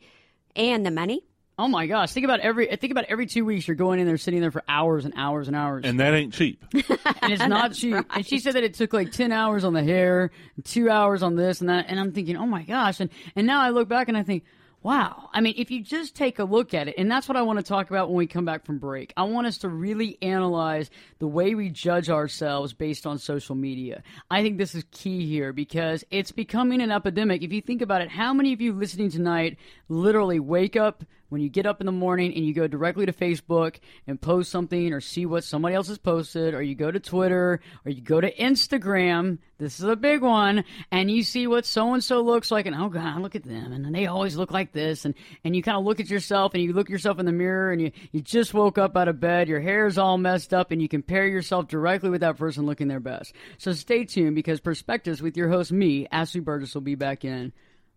[0.55, 1.25] and the money?
[1.57, 2.11] Oh my gosh!
[2.11, 4.63] Think about every think about every two weeks you're going in there, sitting there for
[4.67, 6.63] hours and hours and hours, And that ain't cheap.
[6.73, 8.05] and it's not cheap.
[8.09, 10.31] And she said that it took like ten hours on the hair,
[10.65, 12.99] two hours on this and that, and I'm thinking, oh my gosh!
[12.99, 14.43] And and now I look back and I think,
[14.85, 15.29] wow.
[15.33, 17.57] I mean, if you just take a look at it, and that's what I want
[17.57, 19.13] to talk about when we come back from break.
[19.17, 24.03] I want us to really analyze the way we judge ourselves based on social media.
[24.29, 27.41] I think this is key here because it's becoming an epidemic.
[27.41, 29.57] If you think about it, how many of you listening tonight
[29.89, 31.03] literally wake up?
[31.35, 33.75] When you get up in the morning and you go directly to Facebook
[34.07, 37.59] and post something or see what somebody else has posted, or you go to Twitter
[37.83, 41.93] or you go to Instagram, this is a big one, and you see what so
[41.93, 44.71] and so looks like, and oh God, look at them, and they always look like
[44.71, 47.33] this, and, and you kind of look at yourself and you look yourself in the
[47.33, 50.53] mirror and you, you just woke up out of bed, your hair is all messed
[50.53, 53.33] up, and you compare yourself directly with that person looking their best.
[53.57, 57.51] So stay tuned because Perspectives with your host, me, Ashley Burgess, will be back in.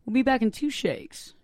[0.05, 1.35] We'll be back in two shakes.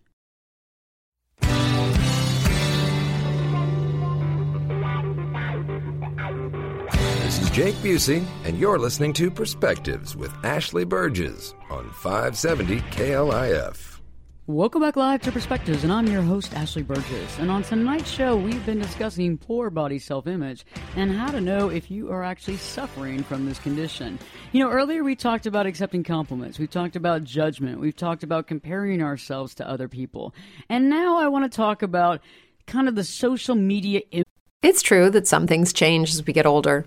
[7.35, 13.99] This is Jake Busey, and you're listening to Perspectives with Ashley Burgess on 570 KLIF.
[14.47, 17.39] Welcome back live to Perspectives, and I'm your host, Ashley Burgess.
[17.41, 21.71] And on tonight's show, we've been discussing poor body self image and how to know
[21.71, 24.17] if you are actually suffering from this condition.
[24.53, 28.47] You know, earlier we talked about accepting compliments, we talked about judgment, we've talked about
[28.47, 30.37] comparing ourselves to other people.
[30.69, 32.21] And now I want to talk about
[32.69, 34.25] kind of the social media image.
[34.63, 36.87] It's true that some things change as we get older.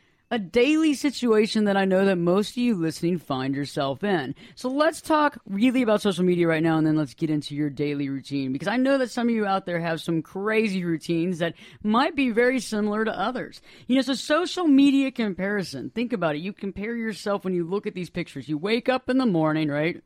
[0.31, 4.33] a daily situation that I know that most of you listening find yourself in.
[4.55, 7.69] So let's talk really about social media right now and then let's get into your
[7.69, 11.39] daily routine because I know that some of you out there have some crazy routines
[11.39, 13.61] that might be very similar to others.
[13.87, 16.39] You know, so social media comparison, think about it.
[16.39, 18.47] You compare yourself when you look at these pictures.
[18.47, 20.01] You wake up in the morning, right?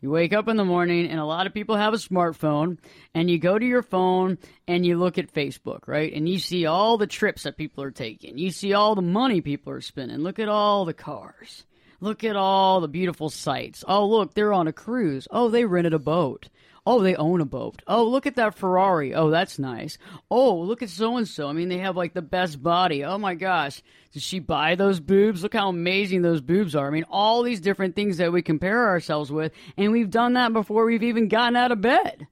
[0.00, 2.78] You wake up in the morning, and a lot of people have a smartphone,
[3.14, 6.10] and you go to your phone and you look at Facebook, right?
[6.10, 8.38] And you see all the trips that people are taking.
[8.38, 10.18] You see all the money people are spending.
[10.18, 11.66] Look at all the cars.
[12.00, 13.84] Look at all the beautiful sights.
[13.86, 15.28] Oh, look, they're on a cruise.
[15.30, 16.48] Oh, they rented a boat.
[16.90, 17.82] Oh, they own a boat.
[17.86, 19.14] Oh, look at that Ferrari.
[19.14, 19.96] Oh, that's nice.
[20.28, 21.46] Oh, look at so and so.
[21.46, 23.04] I mean, they have like the best body.
[23.04, 23.80] Oh my gosh.
[24.12, 25.44] Did she buy those boobs?
[25.44, 26.88] Look how amazing those boobs are.
[26.88, 30.52] I mean, all these different things that we compare ourselves with, and we've done that
[30.52, 32.26] before we've even gotten out of bed.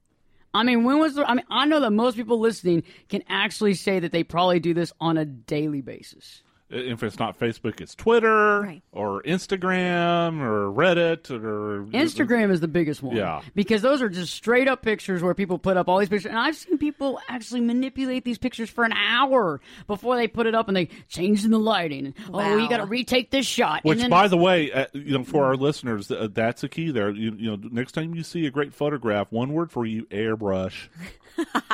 [0.53, 3.75] I mean, when was the, I mean, I know that most people listening can actually
[3.75, 6.43] say that they probably do this on a daily basis.
[6.69, 8.81] If it's not Facebook, it's Twitter Right.
[8.91, 13.15] or Instagram or Reddit or Instagram is the biggest one.
[13.15, 13.41] Yeah.
[13.55, 16.29] Because those are just straight up pictures where people put up all these pictures.
[16.29, 20.53] And I've seen people actually manipulate these pictures for an hour before they put it
[20.53, 22.13] up and they change the lighting.
[22.31, 23.83] Oh, you got to retake this shot.
[23.83, 26.69] Which, and then, by the way, uh, you know, for our listeners, uh, that's a
[26.69, 27.09] key there.
[27.09, 30.89] You, you know, next time you see a great photograph, one word for you: airbrush.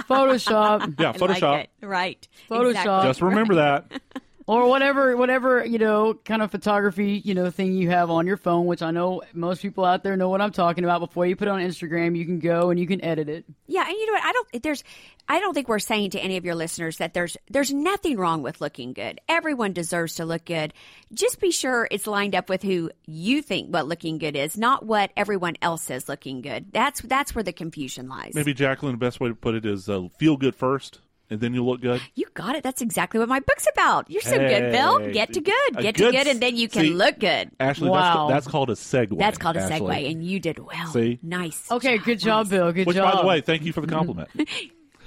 [0.08, 1.68] Photoshop Yeah, I like Photoshop.
[1.82, 2.28] Right.
[2.50, 2.70] Photoshop.
[2.70, 3.10] Exactly.
[3.10, 3.92] Just remember that.
[4.48, 8.38] or whatever, whatever, you know, kind of photography, you know, thing you have on your
[8.38, 11.00] phone, which I know most people out there know what I'm talking about.
[11.00, 13.46] Before you put it on Instagram, you can go and you can edit it.
[13.66, 14.24] Yeah, and you know what?
[14.24, 14.64] I don't.
[14.64, 14.84] There's.
[15.28, 18.44] I don't think we're saying to any of your listeners that there's there's nothing wrong
[18.44, 19.20] with looking good.
[19.28, 20.74] Everyone deserves to look good.
[21.14, 24.86] Just be sure it's lined up with who you think what looking good is, not
[24.86, 26.72] what everyone else says looking good.
[26.72, 28.34] That's that's where the confusion lies.
[28.36, 31.54] Maybe Jacqueline, the best way to put it is uh, feel good first, and then
[31.54, 32.02] you look good.
[32.16, 32.64] You got it.
[32.64, 34.10] That's exactly what my book's about.
[34.10, 35.12] You're so good, Bill.
[35.12, 35.74] Get to good.
[35.78, 37.52] Get good to good, and then you can see- look good.
[37.60, 38.28] Ashley, Wow.
[38.30, 39.18] that's, that's called a segue.
[39.18, 39.80] That's called a Ashley.
[39.80, 40.88] segue, and you did well.
[40.88, 41.20] See?
[41.24, 41.70] Nice.
[41.72, 42.72] Okay, good job, Bill.
[42.72, 43.14] Good Which, job.
[43.14, 44.30] by the way, thank you for the compliment.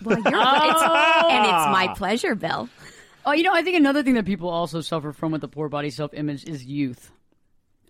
[0.01, 1.29] Well, you're, it's, ah.
[1.29, 2.69] and it's my pleasure, Bill.
[3.27, 5.69] Oh, you know, I think another thing that people also suffer from with the poor
[5.69, 7.11] body self image is youth.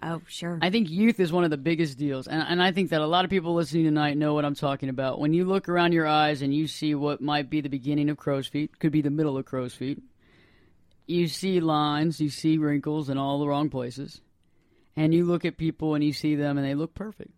[0.02, 0.58] Oh, sure.
[0.62, 2.28] I think youth is one of the biggest deals.
[2.28, 4.88] And, and I think that a lot of people listening tonight know what I'm talking
[4.88, 5.18] about.
[5.18, 8.16] When you look around your eyes and you see what might be the beginning of
[8.16, 10.00] crow's feet, could be the middle of crow's feet,
[11.06, 14.20] you see lines, you see wrinkles in all the wrong places.
[14.94, 17.32] And you look at people and you see them and they look perfect.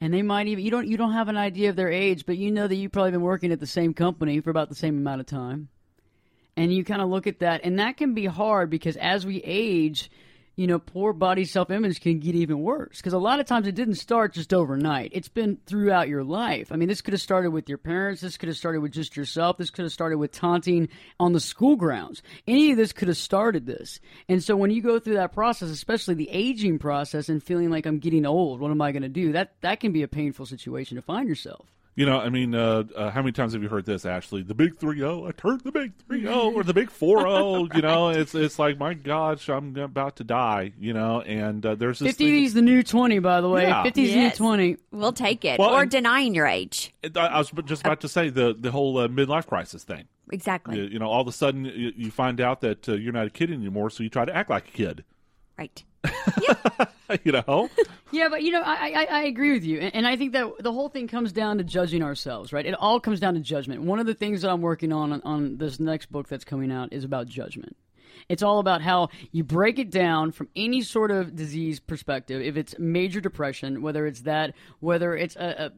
[0.00, 2.38] And they might even you don't you don't have an idea of their age, but
[2.38, 4.96] you know that you've probably been working at the same company for about the same
[4.96, 5.68] amount of time.
[6.56, 9.42] And you kind of look at that and that can be hard because as we
[9.44, 10.10] age,
[10.58, 12.96] you know, poor body self image can get even worse.
[12.96, 15.12] Because a lot of times it didn't start just overnight.
[15.14, 16.72] It's been throughout your life.
[16.72, 18.22] I mean, this could have started with your parents.
[18.22, 19.56] This could have started with just yourself.
[19.56, 20.88] This could have started with taunting
[21.20, 22.24] on the school grounds.
[22.48, 24.00] Any of this could have started this.
[24.28, 27.86] And so when you go through that process, especially the aging process and feeling like
[27.86, 29.30] I'm getting old, what am I going to do?
[29.30, 31.66] That, that can be a painful situation to find yourself.
[31.98, 34.44] You know, I mean, uh, uh, how many times have you heard this, Ashley?
[34.44, 37.68] The big 3 0, I turned the big 3 0, or the big 4 0.
[37.74, 41.74] You know, it's it's like, my gosh, I'm about to die, you know, and uh,
[41.74, 42.10] there's this.
[42.10, 43.64] 50 thing- is the new 20, by the way.
[43.64, 43.82] Yeah.
[43.82, 44.76] 50 is the new 20.
[44.92, 45.58] We'll take it.
[45.58, 46.94] Well, or and- denying your age.
[47.16, 50.04] I I was just about to say the, the whole uh, midlife crisis thing.
[50.30, 50.76] Exactly.
[50.76, 53.26] You, you know, all of a sudden you, you find out that uh, you're not
[53.26, 55.02] a kid anymore, so you try to act like a kid.
[55.58, 55.84] Right.
[56.40, 56.86] Yeah.
[57.24, 57.68] you know?
[58.12, 60.50] Yeah, but you know, I, I, I agree with you, and, and I think that
[60.60, 62.64] the whole thing comes down to judging ourselves, right?
[62.64, 63.82] It all comes down to judgment.
[63.82, 66.92] One of the things that I'm working on on this next book that's coming out
[66.92, 67.76] is about judgment,
[68.28, 72.40] It's all about how you break it down from any sort of disease perspective.
[72.40, 75.72] If it's major depression, whether it's that, whether it's a, a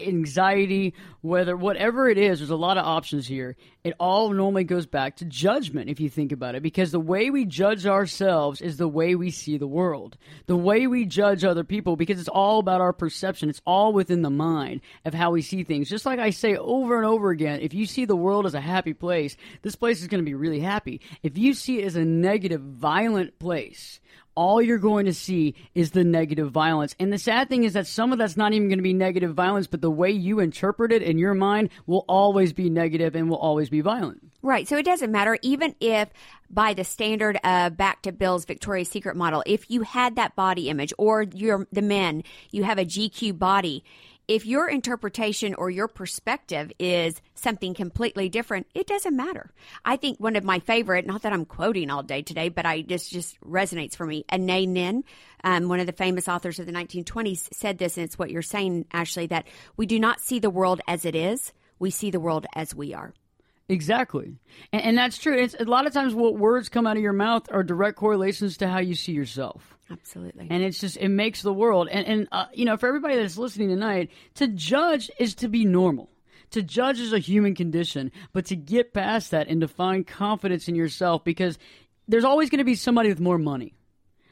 [0.00, 3.56] anxiety, whether whatever it is, there's a lot of options here.
[3.84, 7.30] It all normally goes back to judgment if you think about it, because the way
[7.30, 10.16] we judge ourselves is the way we see the world.
[10.46, 13.48] The way we judge other people, because it's all about our perception.
[13.48, 15.88] It's all within the mind of how we see things.
[15.88, 18.60] Just like I say over and over again, if you see the world as a
[18.60, 21.00] happy place, this place is going to be really happy.
[21.22, 24.00] If you see it as a negative, violent place,
[24.38, 26.94] all you're going to see is the negative violence.
[27.00, 29.34] And the sad thing is that some of that's not even going to be negative
[29.34, 33.28] violence, but the way you interpret it in your mind will always be negative and
[33.28, 34.22] will always be violent.
[34.40, 34.68] Right.
[34.68, 36.10] So it doesn't matter, even if
[36.48, 40.68] by the standard of back to Bill's Victoria's Secret model, if you had that body
[40.68, 42.22] image or you're the men,
[42.52, 43.82] you have a GQ body,
[44.28, 49.50] if your interpretation or your perspective is something completely different, it doesn't matter.
[49.86, 52.82] I think one of my favorite, not that I'm quoting all day today, but I
[52.82, 54.26] just just resonates for me.
[54.30, 55.04] Anaïs Nin,
[55.42, 58.42] um, one of the famous authors of the 1920s, said this, and it's what you're
[58.42, 59.46] saying, Ashley, that
[59.78, 62.92] we do not see the world as it is, we see the world as we
[62.92, 63.14] are.
[63.68, 64.38] Exactly,
[64.72, 65.36] and, and that's true.
[65.36, 68.56] It's a lot of times what words come out of your mouth are direct correlations
[68.58, 69.76] to how you see yourself.
[69.90, 70.46] Absolutely.
[70.50, 73.38] And it's just it makes the world and and uh, you know for everybody that's
[73.38, 76.10] listening tonight, to judge is to be normal.
[76.52, 80.66] To judge is a human condition, but to get past that and to find confidence
[80.66, 81.58] in yourself because
[82.06, 83.74] there's always going to be somebody with more money.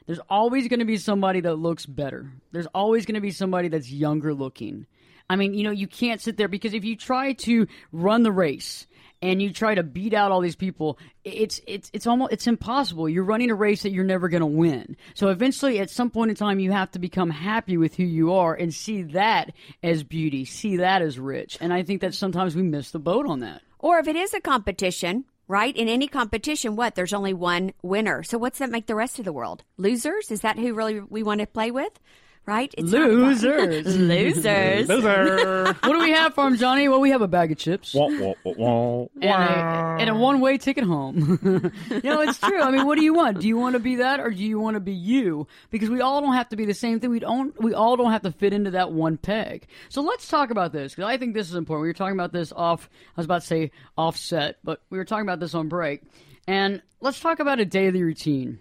[0.06, 2.32] There's always going to be somebody that looks better.
[2.52, 4.86] There's always going to be somebody that's younger looking.
[5.28, 8.32] I mean, you know, you can't sit there because if you try to run the
[8.32, 8.86] race
[9.22, 13.08] and you try to beat out all these people, it's it's it's almost it's impossible.
[13.08, 14.96] You're running a race that you're never going to win.
[15.14, 18.34] So eventually, at some point in time, you have to become happy with who you
[18.34, 19.52] are and see that
[19.82, 21.58] as beauty, see that as rich.
[21.60, 23.62] And I think that sometimes we miss the boat on that.
[23.78, 25.76] Or if it is a competition, right?
[25.76, 26.94] In any competition, what?
[26.94, 28.22] There's only one winner.
[28.22, 29.64] So what's that make the rest of the world?
[29.76, 30.30] Losers?
[30.30, 31.98] Is that who really we want to play with?
[32.46, 32.72] Right?
[32.78, 33.96] It's not Losers.
[33.98, 34.88] Losers.
[34.88, 35.64] Loser.
[35.80, 36.88] what do we have for him, Johnny?
[36.88, 37.92] Well, we have a bag of chips.
[37.92, 39.06] Wah, wah, wah, wah.
[39.20, 41.40] and a, and a one way ticket home.
[41.90, 42.62] you know, it's true.
[42.62, 43.40] I mean, what do you want?
[43.40, 45.48] Do you want to be that or do you want to be you?
[45.70, 47.10] Because we all don't have to be the same thing.
[47.10, 49.66] We don't, we all don't have to fit into that one peg.
[49.88, 51.82] So let's talk about this because I think this is important.
[51.82, 55.04] We were talking about this off, I was about to say offset, but we were
[55.04, 56.02] talking about this on break.
[56.46, 58.60] And let's talk about a daily routine.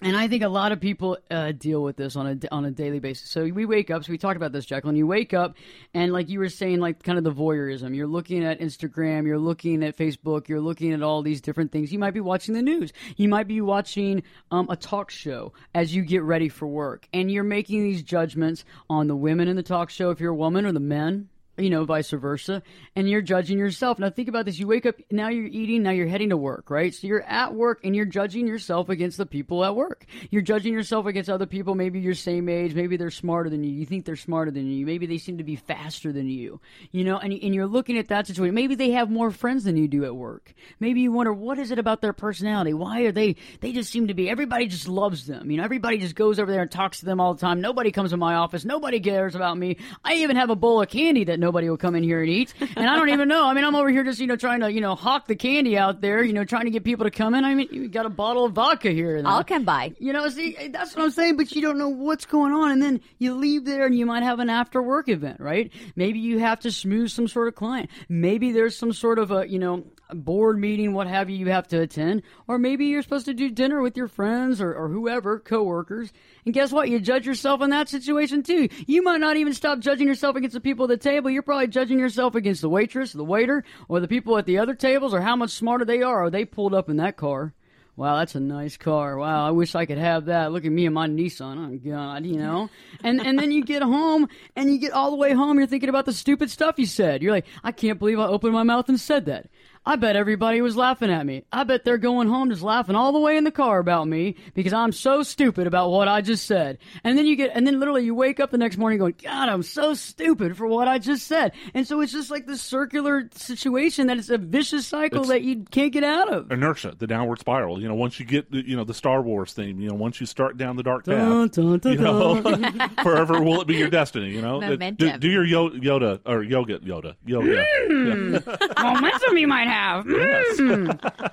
[0.00, 2.70] And I think a lot of people uh, deal with this on a on a
[2.70, 3.30] daily basis.
[3.30, 4.04] So we wake up.
[4.04, 4.94] So we talked about this, Jacqueline.
[4.94, 5.56] You wake up,
[5.92, 7.96] and like you were saying, like kind of the voyeurism.
[7.96, 9.26] You're looking at Instagram.
[9.26, 10.46] You're looking at Facebook.
[10.46, 11.92] You're looking at all these different things.
[11.92, 12.92] You might be watching the news.
[13.16, 17.30] You might be watching um, a talk show as you get ready for work, and
[17.30, 20.64] you're making these judgments on the women in the talk show, if you're a woman,
[20.64, 22.62] or the men you know, vice versa,
[22.96, 23.98] and you're judging yourself.
[23.98, 24.58] Now, think about this.
[24.58, 26.94] You wake up, now you're eating, now you're heading to work, right?
[26.94, 30.06] So you're at work and you're judging yourself against the people at work.
[30.30, 33.70] You're judging yourself against other people, maybe your same age, maybe they're smarter than you.
[33.70, 34.86] You think they're smarter than you.
[34.86, 36.60] Maybe they seem to be faster than you,
[36.92, 38.54] you know, and, and you're looking at that situation.
[38.54, 40.54] Maybe they have more friends than you do at work.
[40.80, 42.74] Maybe you wonder, what is it about their personality?
[42.74, 45.50] Why are they, they just seem to be, everybody just loves them.
[45.50, 47.60] You know, everybody just goes over there and talks to them all the time.
[47.60, 48.64] Nobody comes to my office.
[48.64, 49.76] Nobody cares about me.
[50.04, 52.52] I even have a bowl of candy that nobody will come in here and eat.
[52.76, 53.46] And I don't even know.
[53.46, 55.78] I mean, I'm over here just, you know, trying to, you know, hawk the candy
[55.78, 57.42] out there, you know, trying to get people to come in.
[57.42, 59.16] I mean, you got a bottle of vodka here.
[59.16, 59.94] And I'll come by.
[59.98, 62.70] You know, see, that's what I'm saying, but you don't know what's going on.
[62.70, 65.72] And then you leave there and you might have an after work event, right?
[65.96, 67.88] Maybe you have to smooth some sort of client.
[68.10, 71.68] Maybe there's some sort of a, you know, board meeting, what have you, you have
[71.68, 72.22] to attend.
[72.46, 76.12] Or maybe you're supposed to do dinner with your friends or, or whoever, coworkers.
[76.48, 76.88] And guess what?
[76.88, 78.70] You judge yourself in that situation too.
[78.86, 81.28] You might not even stop judging yourself against the people at the table.
[81.28, 84.74] You're probably judging yourself against the waitress, the waiter, or the people at the other
[84.74, 86.24] tables, or how much smarter they are.
[86.24, 87.52] Or they pulled up in that car.
[87.96, 89.18] Wow, that's a nice car.
[89.18, 90.50] Wow, I wish I could have that.
[90.50, 91.66] Look at me and my Nissan.
[91.66, 92.70] Oh God, you know.
[93.04, 95.58] And and then you get home and you get all the way home.
[95.58, 97.22] You're thinking about the stupid stuff you said.
[97.22, 99.50] You're like, I can't believe I opened my mouth and said that.
[99.88, 101.44] I bet everybody was laughing at me.
[101.50, 104.34] I bet they're going home just laughing all the way in the car about me
[104.52, 106.76] because I'm so stupid about what I just said.
[107.04, 109.48] And then you get, and then literally you wake up the next morning going, God,
[109.48, 111.52] I'm so stupid for what I just said.
[111.72, 115.40] And so it's just like this circular situation that it's a vicious cycle It's- that
[115.42, 116.52] you can't get out of.
[116.52, 117.80] Inertia, the downward spiral.
[117.80, 119.80] You know, once you get, the, you know, the Star Wars theme.
[119.80, 122.42] You know, once you start down the dark path, Dun, dun, dun, you know,
[123.02, 124.32] forever will it be your destiny.
[124.34, 124.96] You know, uh, Momentum.
[125.12, 127.64] do, do your Yo- Yoda or yoga Yoda yoga.
[127.88, 128.34] Hmm.
[128.34, 128.82] Yeah.
[128.82, 129.77] Momentum you might have.
[129.78, 130.04] Have.
[130.06, 131.32] Mm.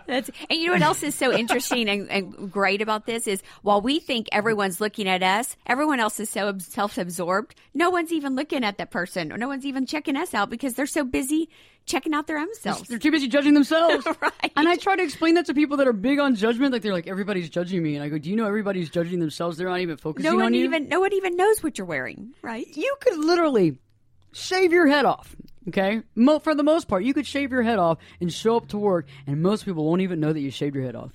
[0.06, 3.42] That's, and you know what else is so interesting and, and great about this is
[3.62, 7.54] while we think everyone's looking at us, everyone else is so self-absorbed.
[7.74, 10.74] No one's even looking at that person, or no one's even checking us out because
[10.74, 11.48] they're so busy
[11.86, 12.88] checking out their own selves.
[12.88, 14.06] They're too busy judging themselves.
[14.20, 14.52] right.
[14.56, 16.72] And I try to explain that to people that are big on judgment.
[16.72, 19.56] Like they're like, everybody's judging me, and I go, Do you know everybody's judging themselves?
[19.56, 20.68] They're not even focusing no one on you.
[20.68, 22.66] no one even knows what you're wearing, right?
[22.76, 23.78] you could literally
[24.32, 25.34] shave your head off.
[25.70, 26.02] Okay,
[26.40, 29.06] for the most part, you could shave your head off and show up to work,
[29.24, 31.12] and most people won't even know that you shaved your head off.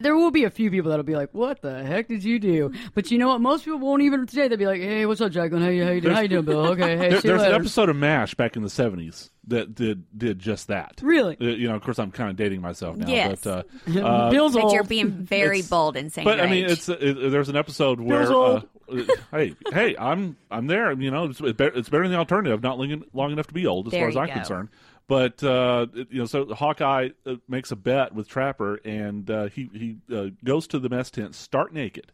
[0.00, 2.72] There will be a few people that'll be like, "What the heck did you do?"
[2.94, 3.40] But you know what?
[3.40, 4.48] Most people won't even today.
[4.48, 5.62] They'll be like, "Hey, what's up, Jacqueline?
[5.62, 6.14] How you how you, doing?
[6.14, 6.66] how you doing, Bill?
[6.72, 9.74] Okay, hey, There- see you there's an episode of MASH back in the '70s that
[9.74, 11.00] did did just that.
[11.02, 11.36] Really?
[11.40, 13.06] Uh, you know, of course, I'm kind of dating myself now.
[13.08, 13.40] Yes.
[13.44, 14.72] But, uh, uh, Bill's But old.
[14.74, 16.72] you're being very It's- bold in saying but your I mean, age.
[16.72, 19.08] it's it, there's an episode where, Bill's uh, old.
[19.10, 20.90] uh, hey, hey, I'm I'm there.
[20.92, 22.62] You know, it's, it's better, it's better than the alternative.
[22.62, 24.32] Not long, long enough to be old, as There far as I'm go.
[24.34, 24.68] concerned.
[25.06, 29.68] But uh, you know, so Hawkeye uh, makes a bet with Trapper, and uh, he
[29.72, 32.12] he uh, goes to the mess tent, stark naked,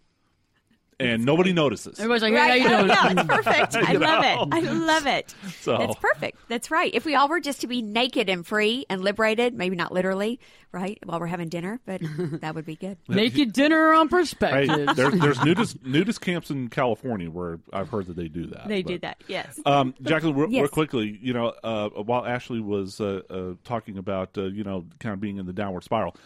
[1.00, 1.98] and nobody notices.
[1.98, 2.62] Everybody's like, "Hey, Right.
[2.62, 3.76] how you doing?" Yeah, it's perfect.
[3.76, 4.42] I You love know?
[4.42, 4.48] it.
[4.66, 5.34] I love it.
[5.60, 6.38] So- That's perfect.
[6.48, 6.94] That's right.
[6.94, 10.38] If we all were just to be naked and free and liberated, maybe not literally,
[10.72, 12.00] right, while we're having dinner, but
[12.40, 12.98] that would be good.
[13.08, 14.96] Naked dinner on Hey, perspective.
[14.96, 18.68] there's there's nudist nudist camps in California where I've heard that they do that.
[18.68, 19.22] They but- do that.
[19.28, 19.58] Yes.
[19.66, 20.70] Um, Jacqueline, real, real Yes.
[20.70, 25.12] quickly, you know, uh, while Ashley was uh, uh, talking about, uh, you know, kind
[25.12, 26.16] of being in the downward spiral,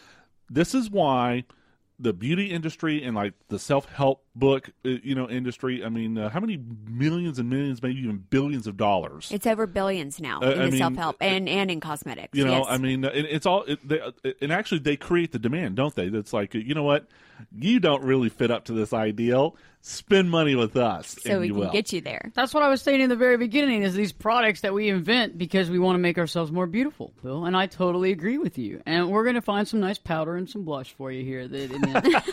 [0.51, 1.45] this is why
[1.99, 5.85] the beauty industry and like the self help book, uh, you know, industry.
[5.85, 6.59] I mean, uh, how many
[6.89, 9.31] millions and millions, maybe even billions of dollars?
[9.33, 12.37] It's over billions now Uh, in I the mean, self help and, and in cosmetics.
[12.37, 12.67] You know, yes.
[12.69, 14.01] I mean, it, it's all, it, they,
[14.41, 16.09] and actually they create the demand, don't they?
[16.09, 17.07] That's like, you know what?
[17.57, 19.57] You don't really fit up to this ideal.
[19.87, 21.71] Spend money with us, so and we you can will.
[21.71, 22.31] get you there.
[22.33, 25.37] That's what I was saying in the very beginning is these products that we invent
[25.37, 27.45] because we want to make ourselves more beautiful, Bill.
[27.45, 28.81] And I totally agree with you.
[28.87, 31.47] And we're going to find some nice powder and some blush for you here.
[31.47, 31.83] That, in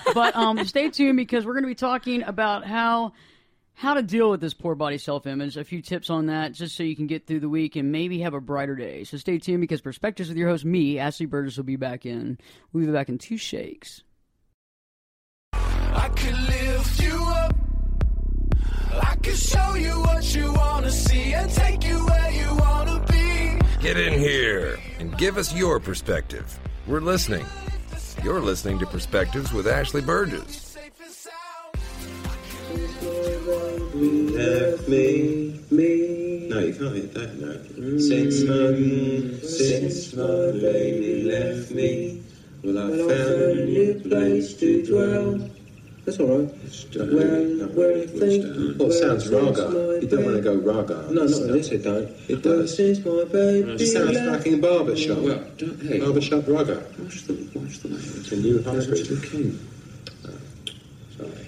[0.13, 1.90] but um, stay tuned because we're going to be talking
[2.25, 3.13] about how
[3.73, 5.57] how to deal with this poor body self image.
[5.57, 8.19] A few tips on that just so you can get through the week and maybe
[8.19, 9.03] have a brighter day.
[9.03, 12.37] So stay tuned because Perspectives with your host, me, Ashley Burgess, will be back in.
[12.71, 14.03] We'll be back in two shakes.
[15.53, 17.55] I can lift you up.
[19.03, 23.59] I can show you what you wanna see and take you where you wanna be.
[23.81, 26.59] Get in here and give us your perspective.
[26.87, 27.45] We're listening.
[28.23, 30.70] You're listening to Perspectives with Ashley Burgess.
[33.01, 33.47] Safe
[33.97, 36.47] left me, me.
[36.49, 37.63] No, you can't hit that note.
[37.75, 37.99] Mm.
[37.99, 42.21] Since my, since my baby left me,
[42.63, 45.49] well, I found a new place to dwell.
[46.05, 46.53] That's all right.
[46.95, 48.79] Well, Where, where you think?
[48.79, 49.99] Well, it sounds raga.
[50.01, 51.11] You don't want to go raga.
[51.11, 51.69] No, not in this.
[51.69, 52.07] It don't.
[52.27, 52.75] It does.
[52.75, 55.17] Since my baby it sounds fucking barbershop.
[55.19, 55.99] Well, don't, hey.
[55.99, 56.85] Barbershop raga.
[56.99, 58.17] Watch the, watch the language.
[58.17, 59.05] It's a new hybrid.
[59.07, 59.59] the king.
[61.17, 61.47] sorry.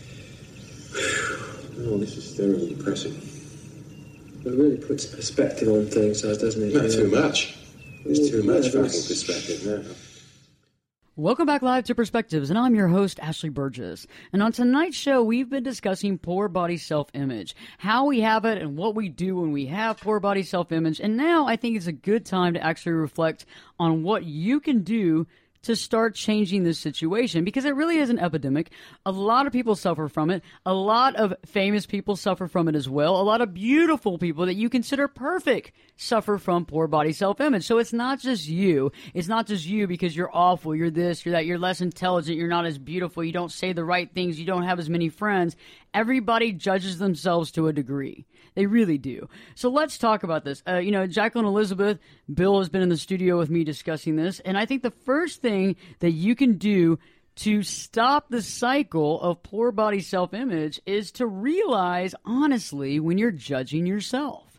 [1.86, 3.14] Oh, this is thoroughly depressing.
[4.46, 6.74] It really puts perspective on things, though, doesn't it?
[6.74, 6.96] Not Yeah.
[6.96, 7.58] too much.
[8.06, 9.96] It's oh, too Yeah, much fucking that's- perspective now.
[11.16, 14.08] Welcome back live to Perspectives, and I'm your host, Ashley Burgess.
[14.34, 18.60] And on tonight's show, we've been discussing poor body self image, how we have it,
[18.60, 21.00] and what we do when we have poor body self image.
[21.00, 23.46] And now I think it's a good time to actually reflect
[23.80, 25.28] on what you can do
[25.64, 28.72] to start changing this situation because it really is an epidemic.
[29.06, 30.44] A lot of people suffer from it.
[30.66, 33.20] A lot of famous people suffer from it as well.
[33.20, 37.66] A lot of beautiful people that you consider perfect suffer from poor body self image.
[37.66, 38.92] So it's not just you.
[39.14, 42.48] It's not just you because you're awful, you're this, you're that, you're less intelligent, you're
[42.48, 45.56] not as beautiful, you don't say the right things, you don't have as many friends.
[45.94, 48.26] Everybody judges themselves to a degree.
[48.56, 49.28] They really do.
[49.56, 50.62] So let's talk about this.
[50.68, 52.00] Uh, you know, Jacqueline Elizabeth,
[52.32, 55.42] Bill has been in the studio with me discussing this, and I think the first
[55.42, 57.00] thing that you can do
[57.36, 63.32] to stop the cycle of poor body self image is to realize, honestly, when you're
[63.32, 64.54] judging yourself.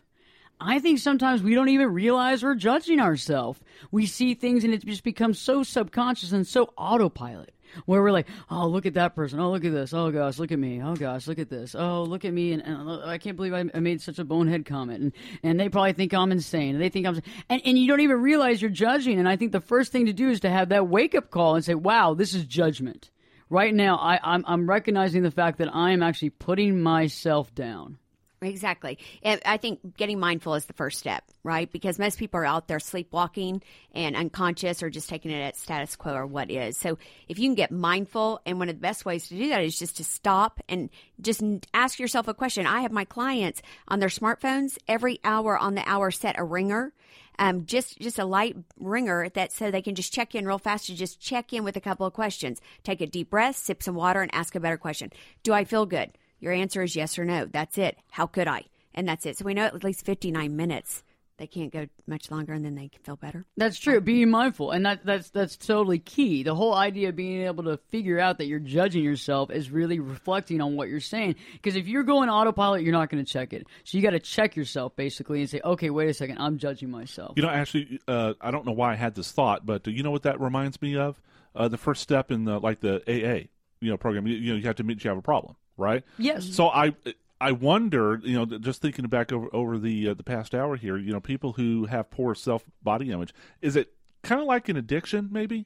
[0.59, 3.59] I think sometimes we don't even realize we're judging ourselves.
[3.91, 7.54] We see things and it just becomes so subconscious and so autopilot.
[7.85, 9.39] Where we're like, oh, look at that person.
[9.39, 9.93] Oh, look at this.
[9.93, 10.81] Oh, gosh, look at me.
[10.81, 11.75] Oh, gosh, look at this.
[11.75, 12.53] Oh, look at me.
[12.53, 15.01] And, and I can't believe I, made such a bonehead comment.
[15.01, 15.13] And,
[15.43, 16.75] and they probably think I'm insane.
[16.75, 17.21] And they think I'm.
[17.49, 19.19] And, and you don't even realize you're judging.
[19.19, 21.55] And I think the first thing to do is to have that wake up call
[21.55, 23.11] and say, wow, this is judgment.
[23.49, 27.99] Right now, I, I'm, I'm recognizing the fact that I am actually putting myself down.
[28.41, 28.99] Exactly.
[29.23, 31.71] And I think getting mindful is the first step, right?
[31.71, 33.63] Because most people are out there sleepwalking
[33.93, 36.77] and unconscious or just taking it at status quo or what is.
[36.77, 39.63] So if you can get mindful, and one of the best ways to do that
[39.63, 40.89] is just to stop and
[41.21, 41.41] just
[41.73, 42.67] ask yourself a question.
[42.67, 46.93] I have my clients on their smartphones every hour on the hour set a ringer.
[47.37, 50.85] Um, just just a light ringer that so they can just check in real fast
[50.85, 52.61] to just check in with a couple of questions.
[52.83, 55.11] Take a deep breath, sip some water, and ask a better question.
[55.43, 56.11] Do I feel good?
[56.39, 57.45] Your answer is yes or no.
[57.45, 57.97] That's it.
[58.11, 58.65] How could I?
[58.93, 59.37] And that's it.
[59.37, 61.03] So we know at least 59 minutes.
[61.37, 63.45] They can't go much longer and then they can feel better.
[63.57, 63.99] That's true.
[63.99, 66.43] Being mindful, and that that's that's totally key.
[66.43, 69.99] The whole idea of being able to figure out that you're judging yourself is really
[69.99, 71.35] reflecting on what you're saying.
[71.51, 73.67] Because if you're going autopilot, you're not going to check it.
[73.83, 76.89] So you got to check yourself basically and say, okay, wait a second, I'm judging
[76.89, 77.33] myself.
[77.35, 80.03] You know, actually, uh, I don't know why I had this thought, but uh, you
[80.03, 81.19] know what that reminds me of?
[81.53, 83.47] Uh, the first step in the like the AA,
[83.81, 84.25] you know, program.
[84.25, 86.03] You, you know, you have to admit you have a problem, right?
[86.17, 86.53] Yes.
[86.53, 86.95] So I.
[87.41, 90.97] I wonder, you know, just thinking back over over the uh, the past hour here,
[90.97, 93.91] you know, people who have poor self body image, is it
[94.23, 95.65] kind of like an addiction, maybe?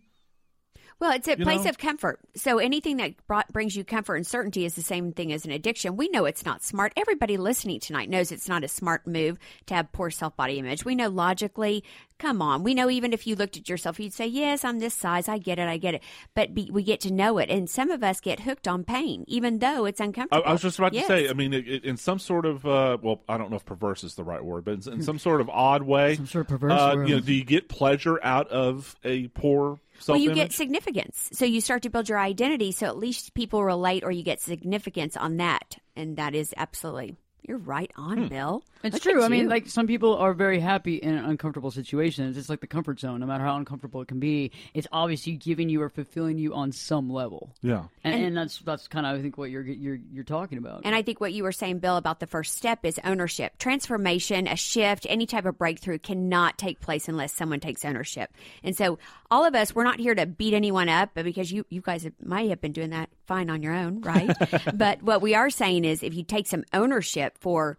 [1.00, 1.70] Well, it's a You place know?
[1.70, 2.20] of comfort.
[2.36, 5.52] So anything that brought, brings you comfort and certainty is the same thing as an
[5.52, 5.96] addiction.
[5.96, 6.92] We know it's not smart.
[6.98, 10.84] Everybody listening tonight knows it's not a smart move to have poor self body image.
[10.84, 11.84] We know logically.
[12.18, 14.94] Come on, we know even if you looked at yourself, you'd say, "Yes, I'm this
[14.94, 15.30] size.
[15.30, 15.70] I get it.
[15.70, 16.04] I get it."
[16.36, 19.24] But be, we get to know it, and some of us get hooked on pain,
[19.30, 20.44] even though it's uncomfortable.
[20.46, 21.08] I was just about Yes.
[21.08, 21.30] to say.
[21.30, 24.04] I mean, it, it- in some sort of uh, well, I don't know if perverse
[24.04, 26.50] is the right word, but in, in some sort of odd way, some sort of
[26.50, 30.34] perverse Uh, you know, do you get pleasure out of a poor self Well, you
[30.34, 31.30] get significance.
[31.34, 32.72] So you start to build your identity.
[32.72, 35.78] So at least people relate or you get significance on that.
[35.96, 38.28] And that is absolutely, you're right on, hmm.
[38.28, 38.64] Bill.
[38.84, 39.22] It's Look true.
[39.22, 39.50] at I mean, you.
[39.50, 42.38] like some people are very happy in uncomfortable situations.
[42.38, 43.20] It's like the comfort zone.
[43.20, 46.72] No matter how uncomfortable it can be, it's obviously giving you or fulfilling you on
[46.72, 47.54] some level.
[47.62, 47.84] yeah.
[48.04, 50.82] And, and, that's that's kind of I think what you're you're you're talking about.
[50.86, 53.58] And I think what you were saying, Bill, about the first step is ownership.
[53.58, 58.32] Transformation, a shift, any type of breakthrough cannot take place unless someone takes ownership.
[58.64, 58.98] And so,
[59.30, 62.04] all of us, we're not here to beat anyone up but because you, you guys
[62.04, 64.32] have, might have been doing that fine on your own, right?
[64.74, 67.78] but what we are saying is if you take some ownership for,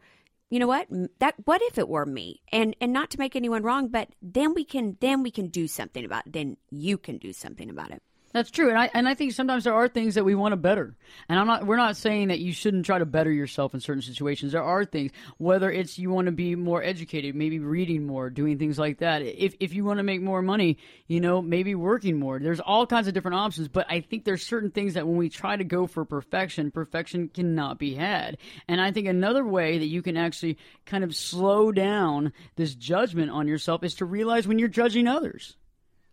[0.50, 0.88] you know what?
[1.18, 2.42] That what if it were me?
[2.52, 5.66] And and not to make anyone wrong but then we can then we can do
[5.66, 6.32] something about it.
[6.32, 8.02] Then you can do something about it
[8.32, 10.56] That's true, and I and I think sometimes there are things that we want to
[10.56, 10.94] better,
[11.28, 11.66] and I'm not.
[11.66, 14.52] We're not saying that you shouldn't try to better yourself in certain situations.
[14.52, 18.56] There are things, whether it's you want to be more educated, maybe reading more, doing
[18.56, 19.22] things like that.
[19.22, 20.78] If if you want to make more money,
[21.08, 22.38] you know, maybe working more.
[22.38, 25.28] There's all kinds of different options, but I think there's certain things that when we
[25.28, 28.38] try to go for perfection, perfection cannot be had.
[28.68, 30.56] And I think another way that you can actually
[30.86, 35.56] kind of slow down this judgment on yourself is to realize when you're judging others.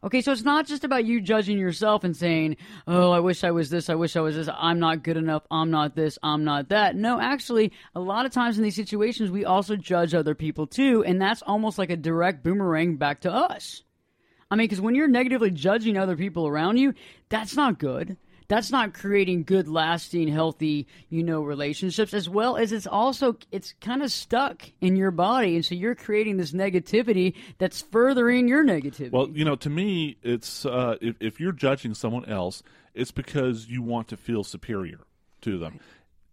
[0.03, 3.49] Okay, so it's not just about you judging yourself and saying, "Oh, I wish I
[3.49, 3.89] was this.
[3.89, 4.47] I wish I was this.
[4.55, 5.43] I'm not good enough.
[5.49, 6.19] I'm not this.
[6.21, 10.13] I'm not that." No, actually, a lot of times in these situations, we also judge
[10.13, 13.83] other people too, and that's almost like a direct boomerang back to us.
[14.51, 16.93] I mean, because when you're negatively judging other people around you,
[17.29, 18.17] that's not good.
[18.47, 22.13] That's not creating good, lasting, healthy, you know, relationships.
[22.13, 25.95] As well as it's also it's kind of stuck in your body, and so you're
[25.95, 29.11] creating this negativity that's furthering your negativity.
[29.11, 33.67] Well, you know, to me, it's uh, if, if you're judging someone else, it's because
[33.67, 34.99] you want to feel superior
[35.41, 35.79] to them.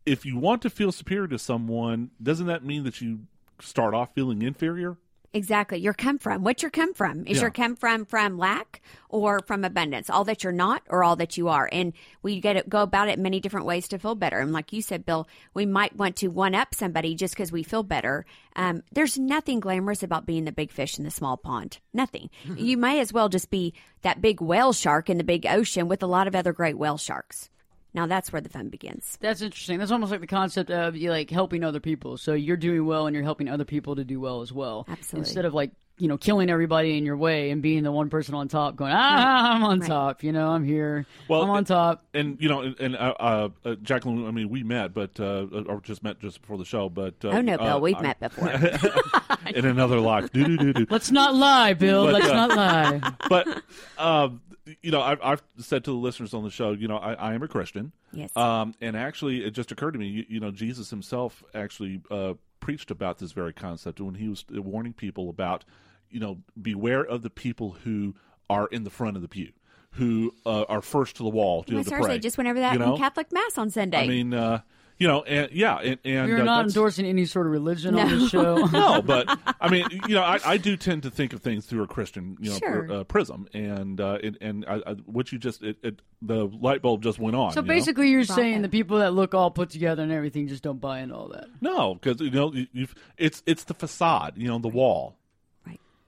[0.07, 3.21] If you want to feel superior to someone, doesn't that mean that you
[3.61, 4.99] start off feeling inferior?
[5.35, 5.79] Exactly.
[5.81, 6.45] Your come from.
[6.45, 7.27] What's your come from?
[7.27, 7.43] Is Yeah.
[7.43, 10.09] your come from from lack or from abundance?
[10.09, 11.69] All that you're not or all that you are.
[11.73, 14.39] And we get to go about it many different ways to feel better.
[14.39, 17.65] And like you said, Bill, we might want to one up somebody just because we
[17.65, 18.25] feel better.
[18.55, 21.79] Um, there's nothing glamorous about being the big fish in the small pond.
[21.93, 22.31] Nothing.
[22.57, 26.03] you may as well just be that big whale shark in the big ocean with
[26.05, 27.51] a lot of other great whale sharks.
[27.95, 29.17] Now that's where the fun begins.
[29.21, 29.79] That's interesting.
[29.79, 32.17] That's almost like the concept of you like helping other people.
[32.17, 34.85] So you're doing well and you're helping other people to do well as well.
[34.89, 35.21] Absolutely.
[35.21, 38.35] Instead of like, you know, killing everybody in your way and being the one person
[38.35, 39.89] on top going, ah, I'm on Right.
[39.89, 40.25] top.
[40.25, 41.07] You know, I'm here.
[41.29, 42.05] Well, I'm on and- top.
[42.13, 45.47] And you know, and, and uh, uh, uh, Jacqueline, I mean, we met, but uh,
[45.67, 46.89] or just met just before the show.
[46.89, 48.51] But uh, oh no, Bill, uh, we've I- met before.
[49.55, 50.33] in another life.
[50.33, 50.87] Do do do do.
[50.91, 52.07] Let's not lie, Bill.
[52.07, 53.13] But, Let's uh, not lie.
[53.29, 53.63] but
[53.97, 54.41] um,
[54.83, 57.35] you know, I've, I've said to the listeners on the show, you know, I, I
[57.35, 57.93] am a Christian.
[58.13, 58.35] Yes.
[58.37, 62.35] Um, and actually, it just occurred to me, you, you know, Jesus himself actually uh,
[62.61, 65.65] preached about this very concept when he was warning people about,
[66.11, 68.15] you know, beware of the people who
[68.49, 69.53] are in the front of the pew,
[69.93, 72.19] who uh, are first to the wall to, Well, to seriously, pray.
[72.19, 72.95] just whenever that you know?
[72.95, 73.99] in Catholic Mass on Sunday.
[74.05, 74.61] I mean, uh,
[74.99, 78.19] you know, and yeah, and, and We're uh, not endorsing any sort of religion on
[78.19, 78.67] the show.
[78.73, 81.83] no, but I mean, you know, I, I do tend to think of things through
[81.83, 82.85] a Christian, you know, Sure.
[82.85, 86.47] pr- uh, prism, and uh, it, and I, I, what you just it, it, the
[86.47, 87.53] light bulb just went on.
[87.53, 87.75] So you know?
[87.75, 91.01] basically, you're saying the people that look all put together and everything just don't buy
[91.01, 91.47] into all that.
[91.61, 95.17] no, because you know, you, you've, it's it's the facade, you know, the wall.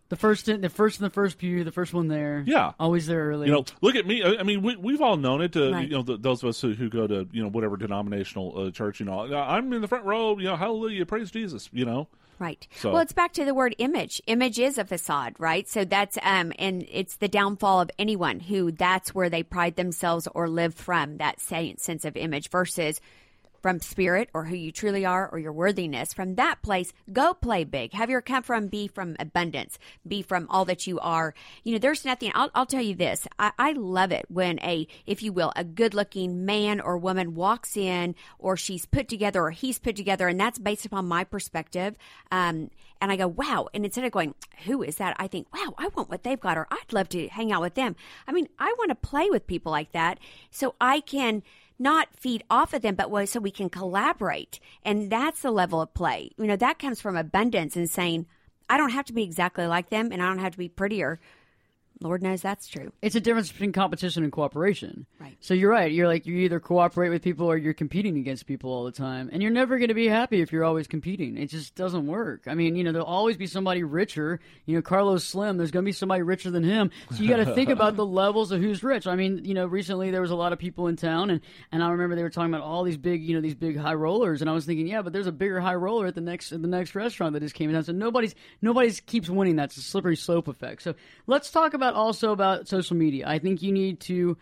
[0.08, 2.44] The first, in, the first in the first pew, the first one there.
[2.46, 2.72] Yeah.
[2.78, 3.48] always there early.
[3.48, 4.22] You know, look at me.
[4.22, 5.56] I I mean, we, we've all known it.
[5.56, 5.88] Uh, Right.
[5.88, 8.70] You know, th those of us who, who go to you know whatever denominational uh,
[8.70, 9.00] church.
[9.00, 10.38] You know, I'm in the front row.
[10.38, 11.68] You know, hallelujah, praise Jesus.
[11.72, 12.68] You know, Right.
[12.76, 14.20] So- Well, it's back to the word image.
[14.26, 15.66] Image is a facade, right?
[15.68, 20.28] So that's um and it's the downfall of anyone who that's where they pride themselves
[20.34, 23.00] or live from that say, sense of image versus
[23.60, 26.12] from spirit or who you truly are or your worthiness.
[26.12, 27.92] From that place, go play big.
[27.92, 31.34] Have your come from be from abundance, be from all that you are.
[31.64, 32.32] You know, there's nothing.
[32.34, 33.26] I'll, I'll tell you this.
[33.38, 37.34] I, I love it when a, if you will, a good looking man or woman
[37.34, 40.28] walks in or she's put together or he's put together.
[40.28, 41.96] And that's based upon my perspective.
[42.30, 43.68] Um, and I go, wow.
[43.74, 44.34] And instead of going,
[44.64, 45.16] who is that?
[45.18, 47.74] I think, wow, I want what they've got or I'd love to hang out with
[47.74, 47.96] them.
[48.26, 50.18] I mean, I want to play with people like that
[50.50, 51.42] so I can
[51.78, 54.60] not feed off of them, but so we can collaborate.
[54.82, 56.30] And that's the level of play.
[56.38, 58.26] You know, that comes from abundance and saying,
[58.68, 61.20] I don't have to be exactly like them and I don't have to be prettier.
[62.00, 62.92] Lord knows that's true.
[63.00, 65.06] It's a difference between competition and cooperation.
[65.18, 65.36] Right.
[65.40, 65.90] So you're right.
[65.90, 69.30] You're like you either cooperate with people or you're competing against people all the time,
[69.32, 71.38] and you're never going to be happy if you're always competing.
[71.38, 72.42] It just doesn't work.
[72.46, 74.40] I mean, you know, there'll always be somebody richer.
[74.66, 75.56] You know, Carlos Slim.
[75.56, 76.90] There's going to be somebody richer than him.
[77.10, 79.06] So you got to think about the levels of who's rich.
[79.06, 81.40] I mean, you know, recently there was a lot of people in town, and
[81.72, 83.94] and I remember they were talking about all these big, you know, these big high
[83.94, 86.52] rollers, and I was thinking, yeah, but there's a bigger high roller at the next
[86.52, 87.82] at the next restaurant that just came in.
[87.82, 89.56] So nobody's nobody's keeps winning.
[89.56, 90.82] That's a slippery slope effect.
[90.82, 90.94] So
[91.26, 93.26] let's talk about also about social media.
[93.26, 94.36] I think you need to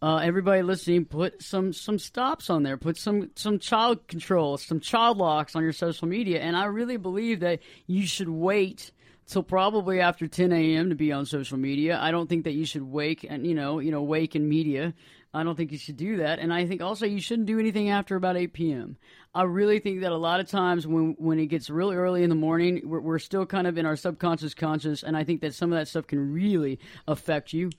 [0.00, 2.76] uh, everybody listening, put some some stops on there.
[2.76, 6.40] Put some some child control, some child locks on your social media.
[6.40, 8.92] And I really believe that you should wait
[9.26, 10.88] till probably after 10 a.m.
[10.88, 11.98] to be on social media.
[12.00, 14.94] I don't think that you should wake and you know you know wake in media.
[15.34, 16.38] I don't think you should do that.
[16.38, 18.96] And I think also you shouldn't do anything after about 8 p.m.
[19.34, 22.30] I really think that a lot of times when when it gets really early in
[22.30, 25.54] the morning, we're, we're still kind of in our subconscious conscious, and I think that
[25.54, 27.70] some of that stuff can really affect you.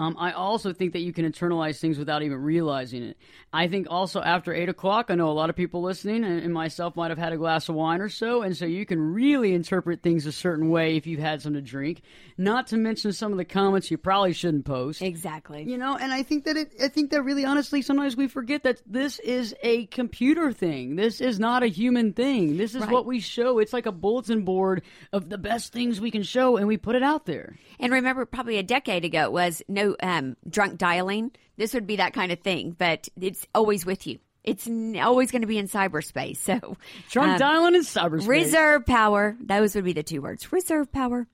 [0.00, 3.18] Um, I also think that you can internalize things without even realizing it.
[3.52, 6.54] I think also after eight o'clock, I know a lot of people listening, and, and
[6.54, 9.52] myself might have had a glass of wine or so, and so you can really
[9.52, 12.00] interpret things a certain way if you've had some to drink.
[12.38, 15.02] Not to mention some of the comments you probably shouldn't post.
[15.02, 15.64] Exactly.
[15.64, 16.72] You know, and I think that it.
[16.82, 20.96] I think that really, honestly, sometimes we forget that this is a computer thing.
[20.96, 22.56] This is not a human thing.
[22.56, 22.90] This is Right.
[22.90, 23.58] what we show.
[23.58, 24.80] It's like a bulletin board
[25.12, 27.56] of the best things we can show, and we put it out there.
[27.78, 31.32] And remember, probably a decade ago, it was no um, drunk dialing.
[31.56, 34.18] This would be that kind of thing, but it's always with you.
[34.42, 34.66] It's
[34.98, 36.38] always going to be in cyberspace.
[36.60, 36.76] So,
[37.10, 38.26] Drunk dialing in cyberspace.
[38.26, 39.36] Reserve power.
[39.40, 40.50] Those would be the two words.
[40.52, 41.26] Reserve power.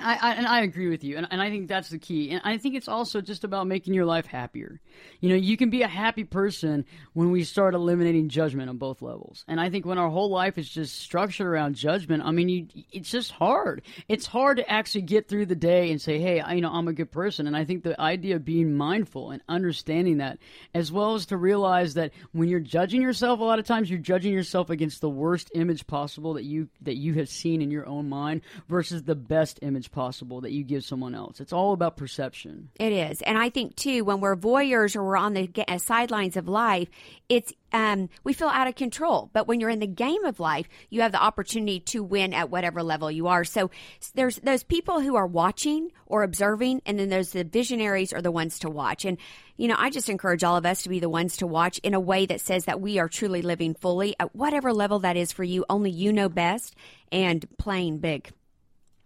[0.00, 2.30] I, I and I agree with you, and, and I think that's the key.
[2.30, 4.80] And I think it's also just about making your life happier.
[5.20, 9.02] You know, you can be a happy person when we start eliminating judgment on both
[9.02, 9.44] levels.
[9.48, 12.66] And I think when our whole life is just structured around judgment, I mean, you,
[12.90, 13.82] it's just hard.
[14.08, 16.88] It's hard to actually get through the day and say, "Hey, I, you know, I'm
[16.88, 20.38] a good person." And I think the idea of being mindful and understanding that,
[20.74, 23.98] as well as to realize that when you're judging yourself, a lot of times you're
[23.98, 27.86] judging yourself against the worst image possible that you that you have seen in your
[27.86, 31.40] own mind versus the best image possible that you give someone else.
[31.40, 32.70] It's all about perception.
[32.78, 36.36] It is, and I think too when we're voyeurs or we're on the uh, sidelines
[36.36, 36.88] of life,
[37.28, 39.30] it's um, we feel out of control.
[39.32, 42.50] But when you're in the game of life, you have the opportunity to win at
[42.50, 43.44] whatever level you are.
[43.44, 43.70] So
[44.14, 48.30] there's those people who are watching or observing, and then there's the visionaries or the
[48.30, 49.04] ones to watch.
[49.04, 49.18] And
[49.56, 51.94] you know, I just encourage all of us to be the ones to watch in
[51.94, 55.32] a way that says that we are truly living fully at whatever level that is
[55.32, 55.64] for you.
[55.70, 56.74] Only you know best,
[57.10, 58.30] and playing big.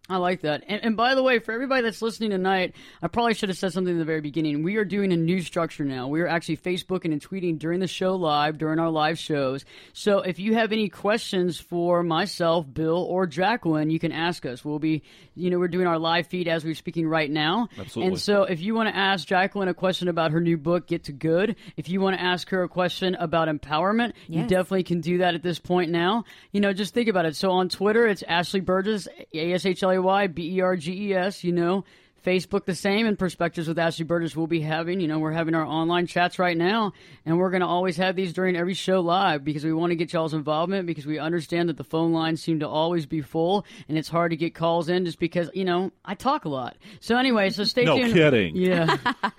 [0.08, 0.62] I like that.
[0.68, 3.72] And, and by the way, for everybody that's listening tonight, I probably should have said
[3.72, 4.62] something in the very beginning.
[4.62, 6.08] We are doing a new structure now.
[6.08, 9.64] We are actually Facebooking and tweeting during the show live, during our live shows.
[9.92, 14.64] So if you have any questions for myself, Bill, or Jacqueline, you can ask us.
[14.64, 15.02] We'll be,
[15.34, 17.68] you know, we're doing our live feed as we're speaking right now.
[17.78, 18.12] Absolutely.
[18.12, 21.04] And so if you want to ask Jacqueline a question about her new book, Get
[21.04, 25.00] to Good, if you want to ask her a question about empowerment, you definitely can
[25.00, 26.24] do that at this point now.
[26.52, 27.34] You know, just think about it.
[27.34, 30.76] So on Twitter, it's Ashley Burgess, A S H L A Y B E R
[30.76, 31.84] G E S, you know.
[32.24, 34.98] Facebook the same, and Perspectives with Ashley Burgess will be having.
[34.98, 36.92] You know, we're having our online chats right now,
[37.24, 39.94] and we're going to always have these during every show live because we want to
[39.94, 43.64] get y'all's involvement because we understand that the phone lines seem to always be full,
[43.88, 46.76] and it's hard to get calls in just because you know I talk a lot.
[46.98, 48.14] So anyway, so stay No tuned.
[48.14, 48.56] kidding.
[48.56, 48.96] Yeah,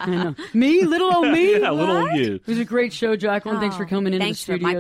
[0.53, 1.59] Me, little old me.
[1.59, 2.15] Yeah, little What?
[2.15, 2.35] you.
[2.35, 3.59] It was a great show, Jacqueline.
[3.59, 4.75] Thanks for Oh, coming into thanks the for my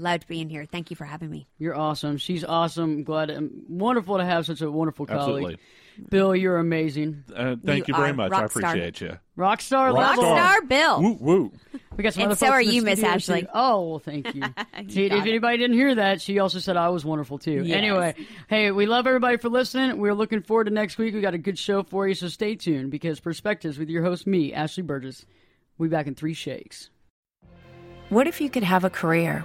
[0.00, 0.08] studios pleasure.
[0.08, 0.10] tonight.
[0.12, 0.64] Loved being here.
[0.64, 1.48] Thank you for having me.
[1.58, 2.16] You're awesome.
[2.18, 3.04] She's awesome.
[3.04, 5.20] Glad, um, wonderful to have such a wonderful colleague.
[5.44, 5.58] Absolutely.
[6.08, 7.24] Bill, you're amazing.
[7.34, 8.32] Uh, thank you, You very much.
[8.32, 8.70] I rock star.
[8.70, 9.18] appreciate you.
[9.36, 10.24] Rockstar Rock level.
[10.24, 10.62] star.
[10.62, 11.02] Bill.
[11.02, 11.52] Woo woo.
[11.96, 13.42] We got some And other so are you, Miss Ashley.
[13.42, 13.48] too.
[13.54, 14.42] Oh, well, thank you.
[14.88, 15.20] See, if it.
[15.28, 17.62] anybody didn't hear that, she also said I was wonderful too.
[17.64, 17.76] Yes.
[17.76, 18.14] Anyway,
[18.48, 19.98] hey, we love everybody for listening.
[19.98, 21.14] We're looking forward to next week.
[21.14, 24.26] We got a good show for you, so stay tuned because Perspectives with your host,
[24.26, 25.26] me, Ashley Burgess.
[25.76, 26.88] We'll be back in three shakes.
[28.08, 29.44] What if you could have a career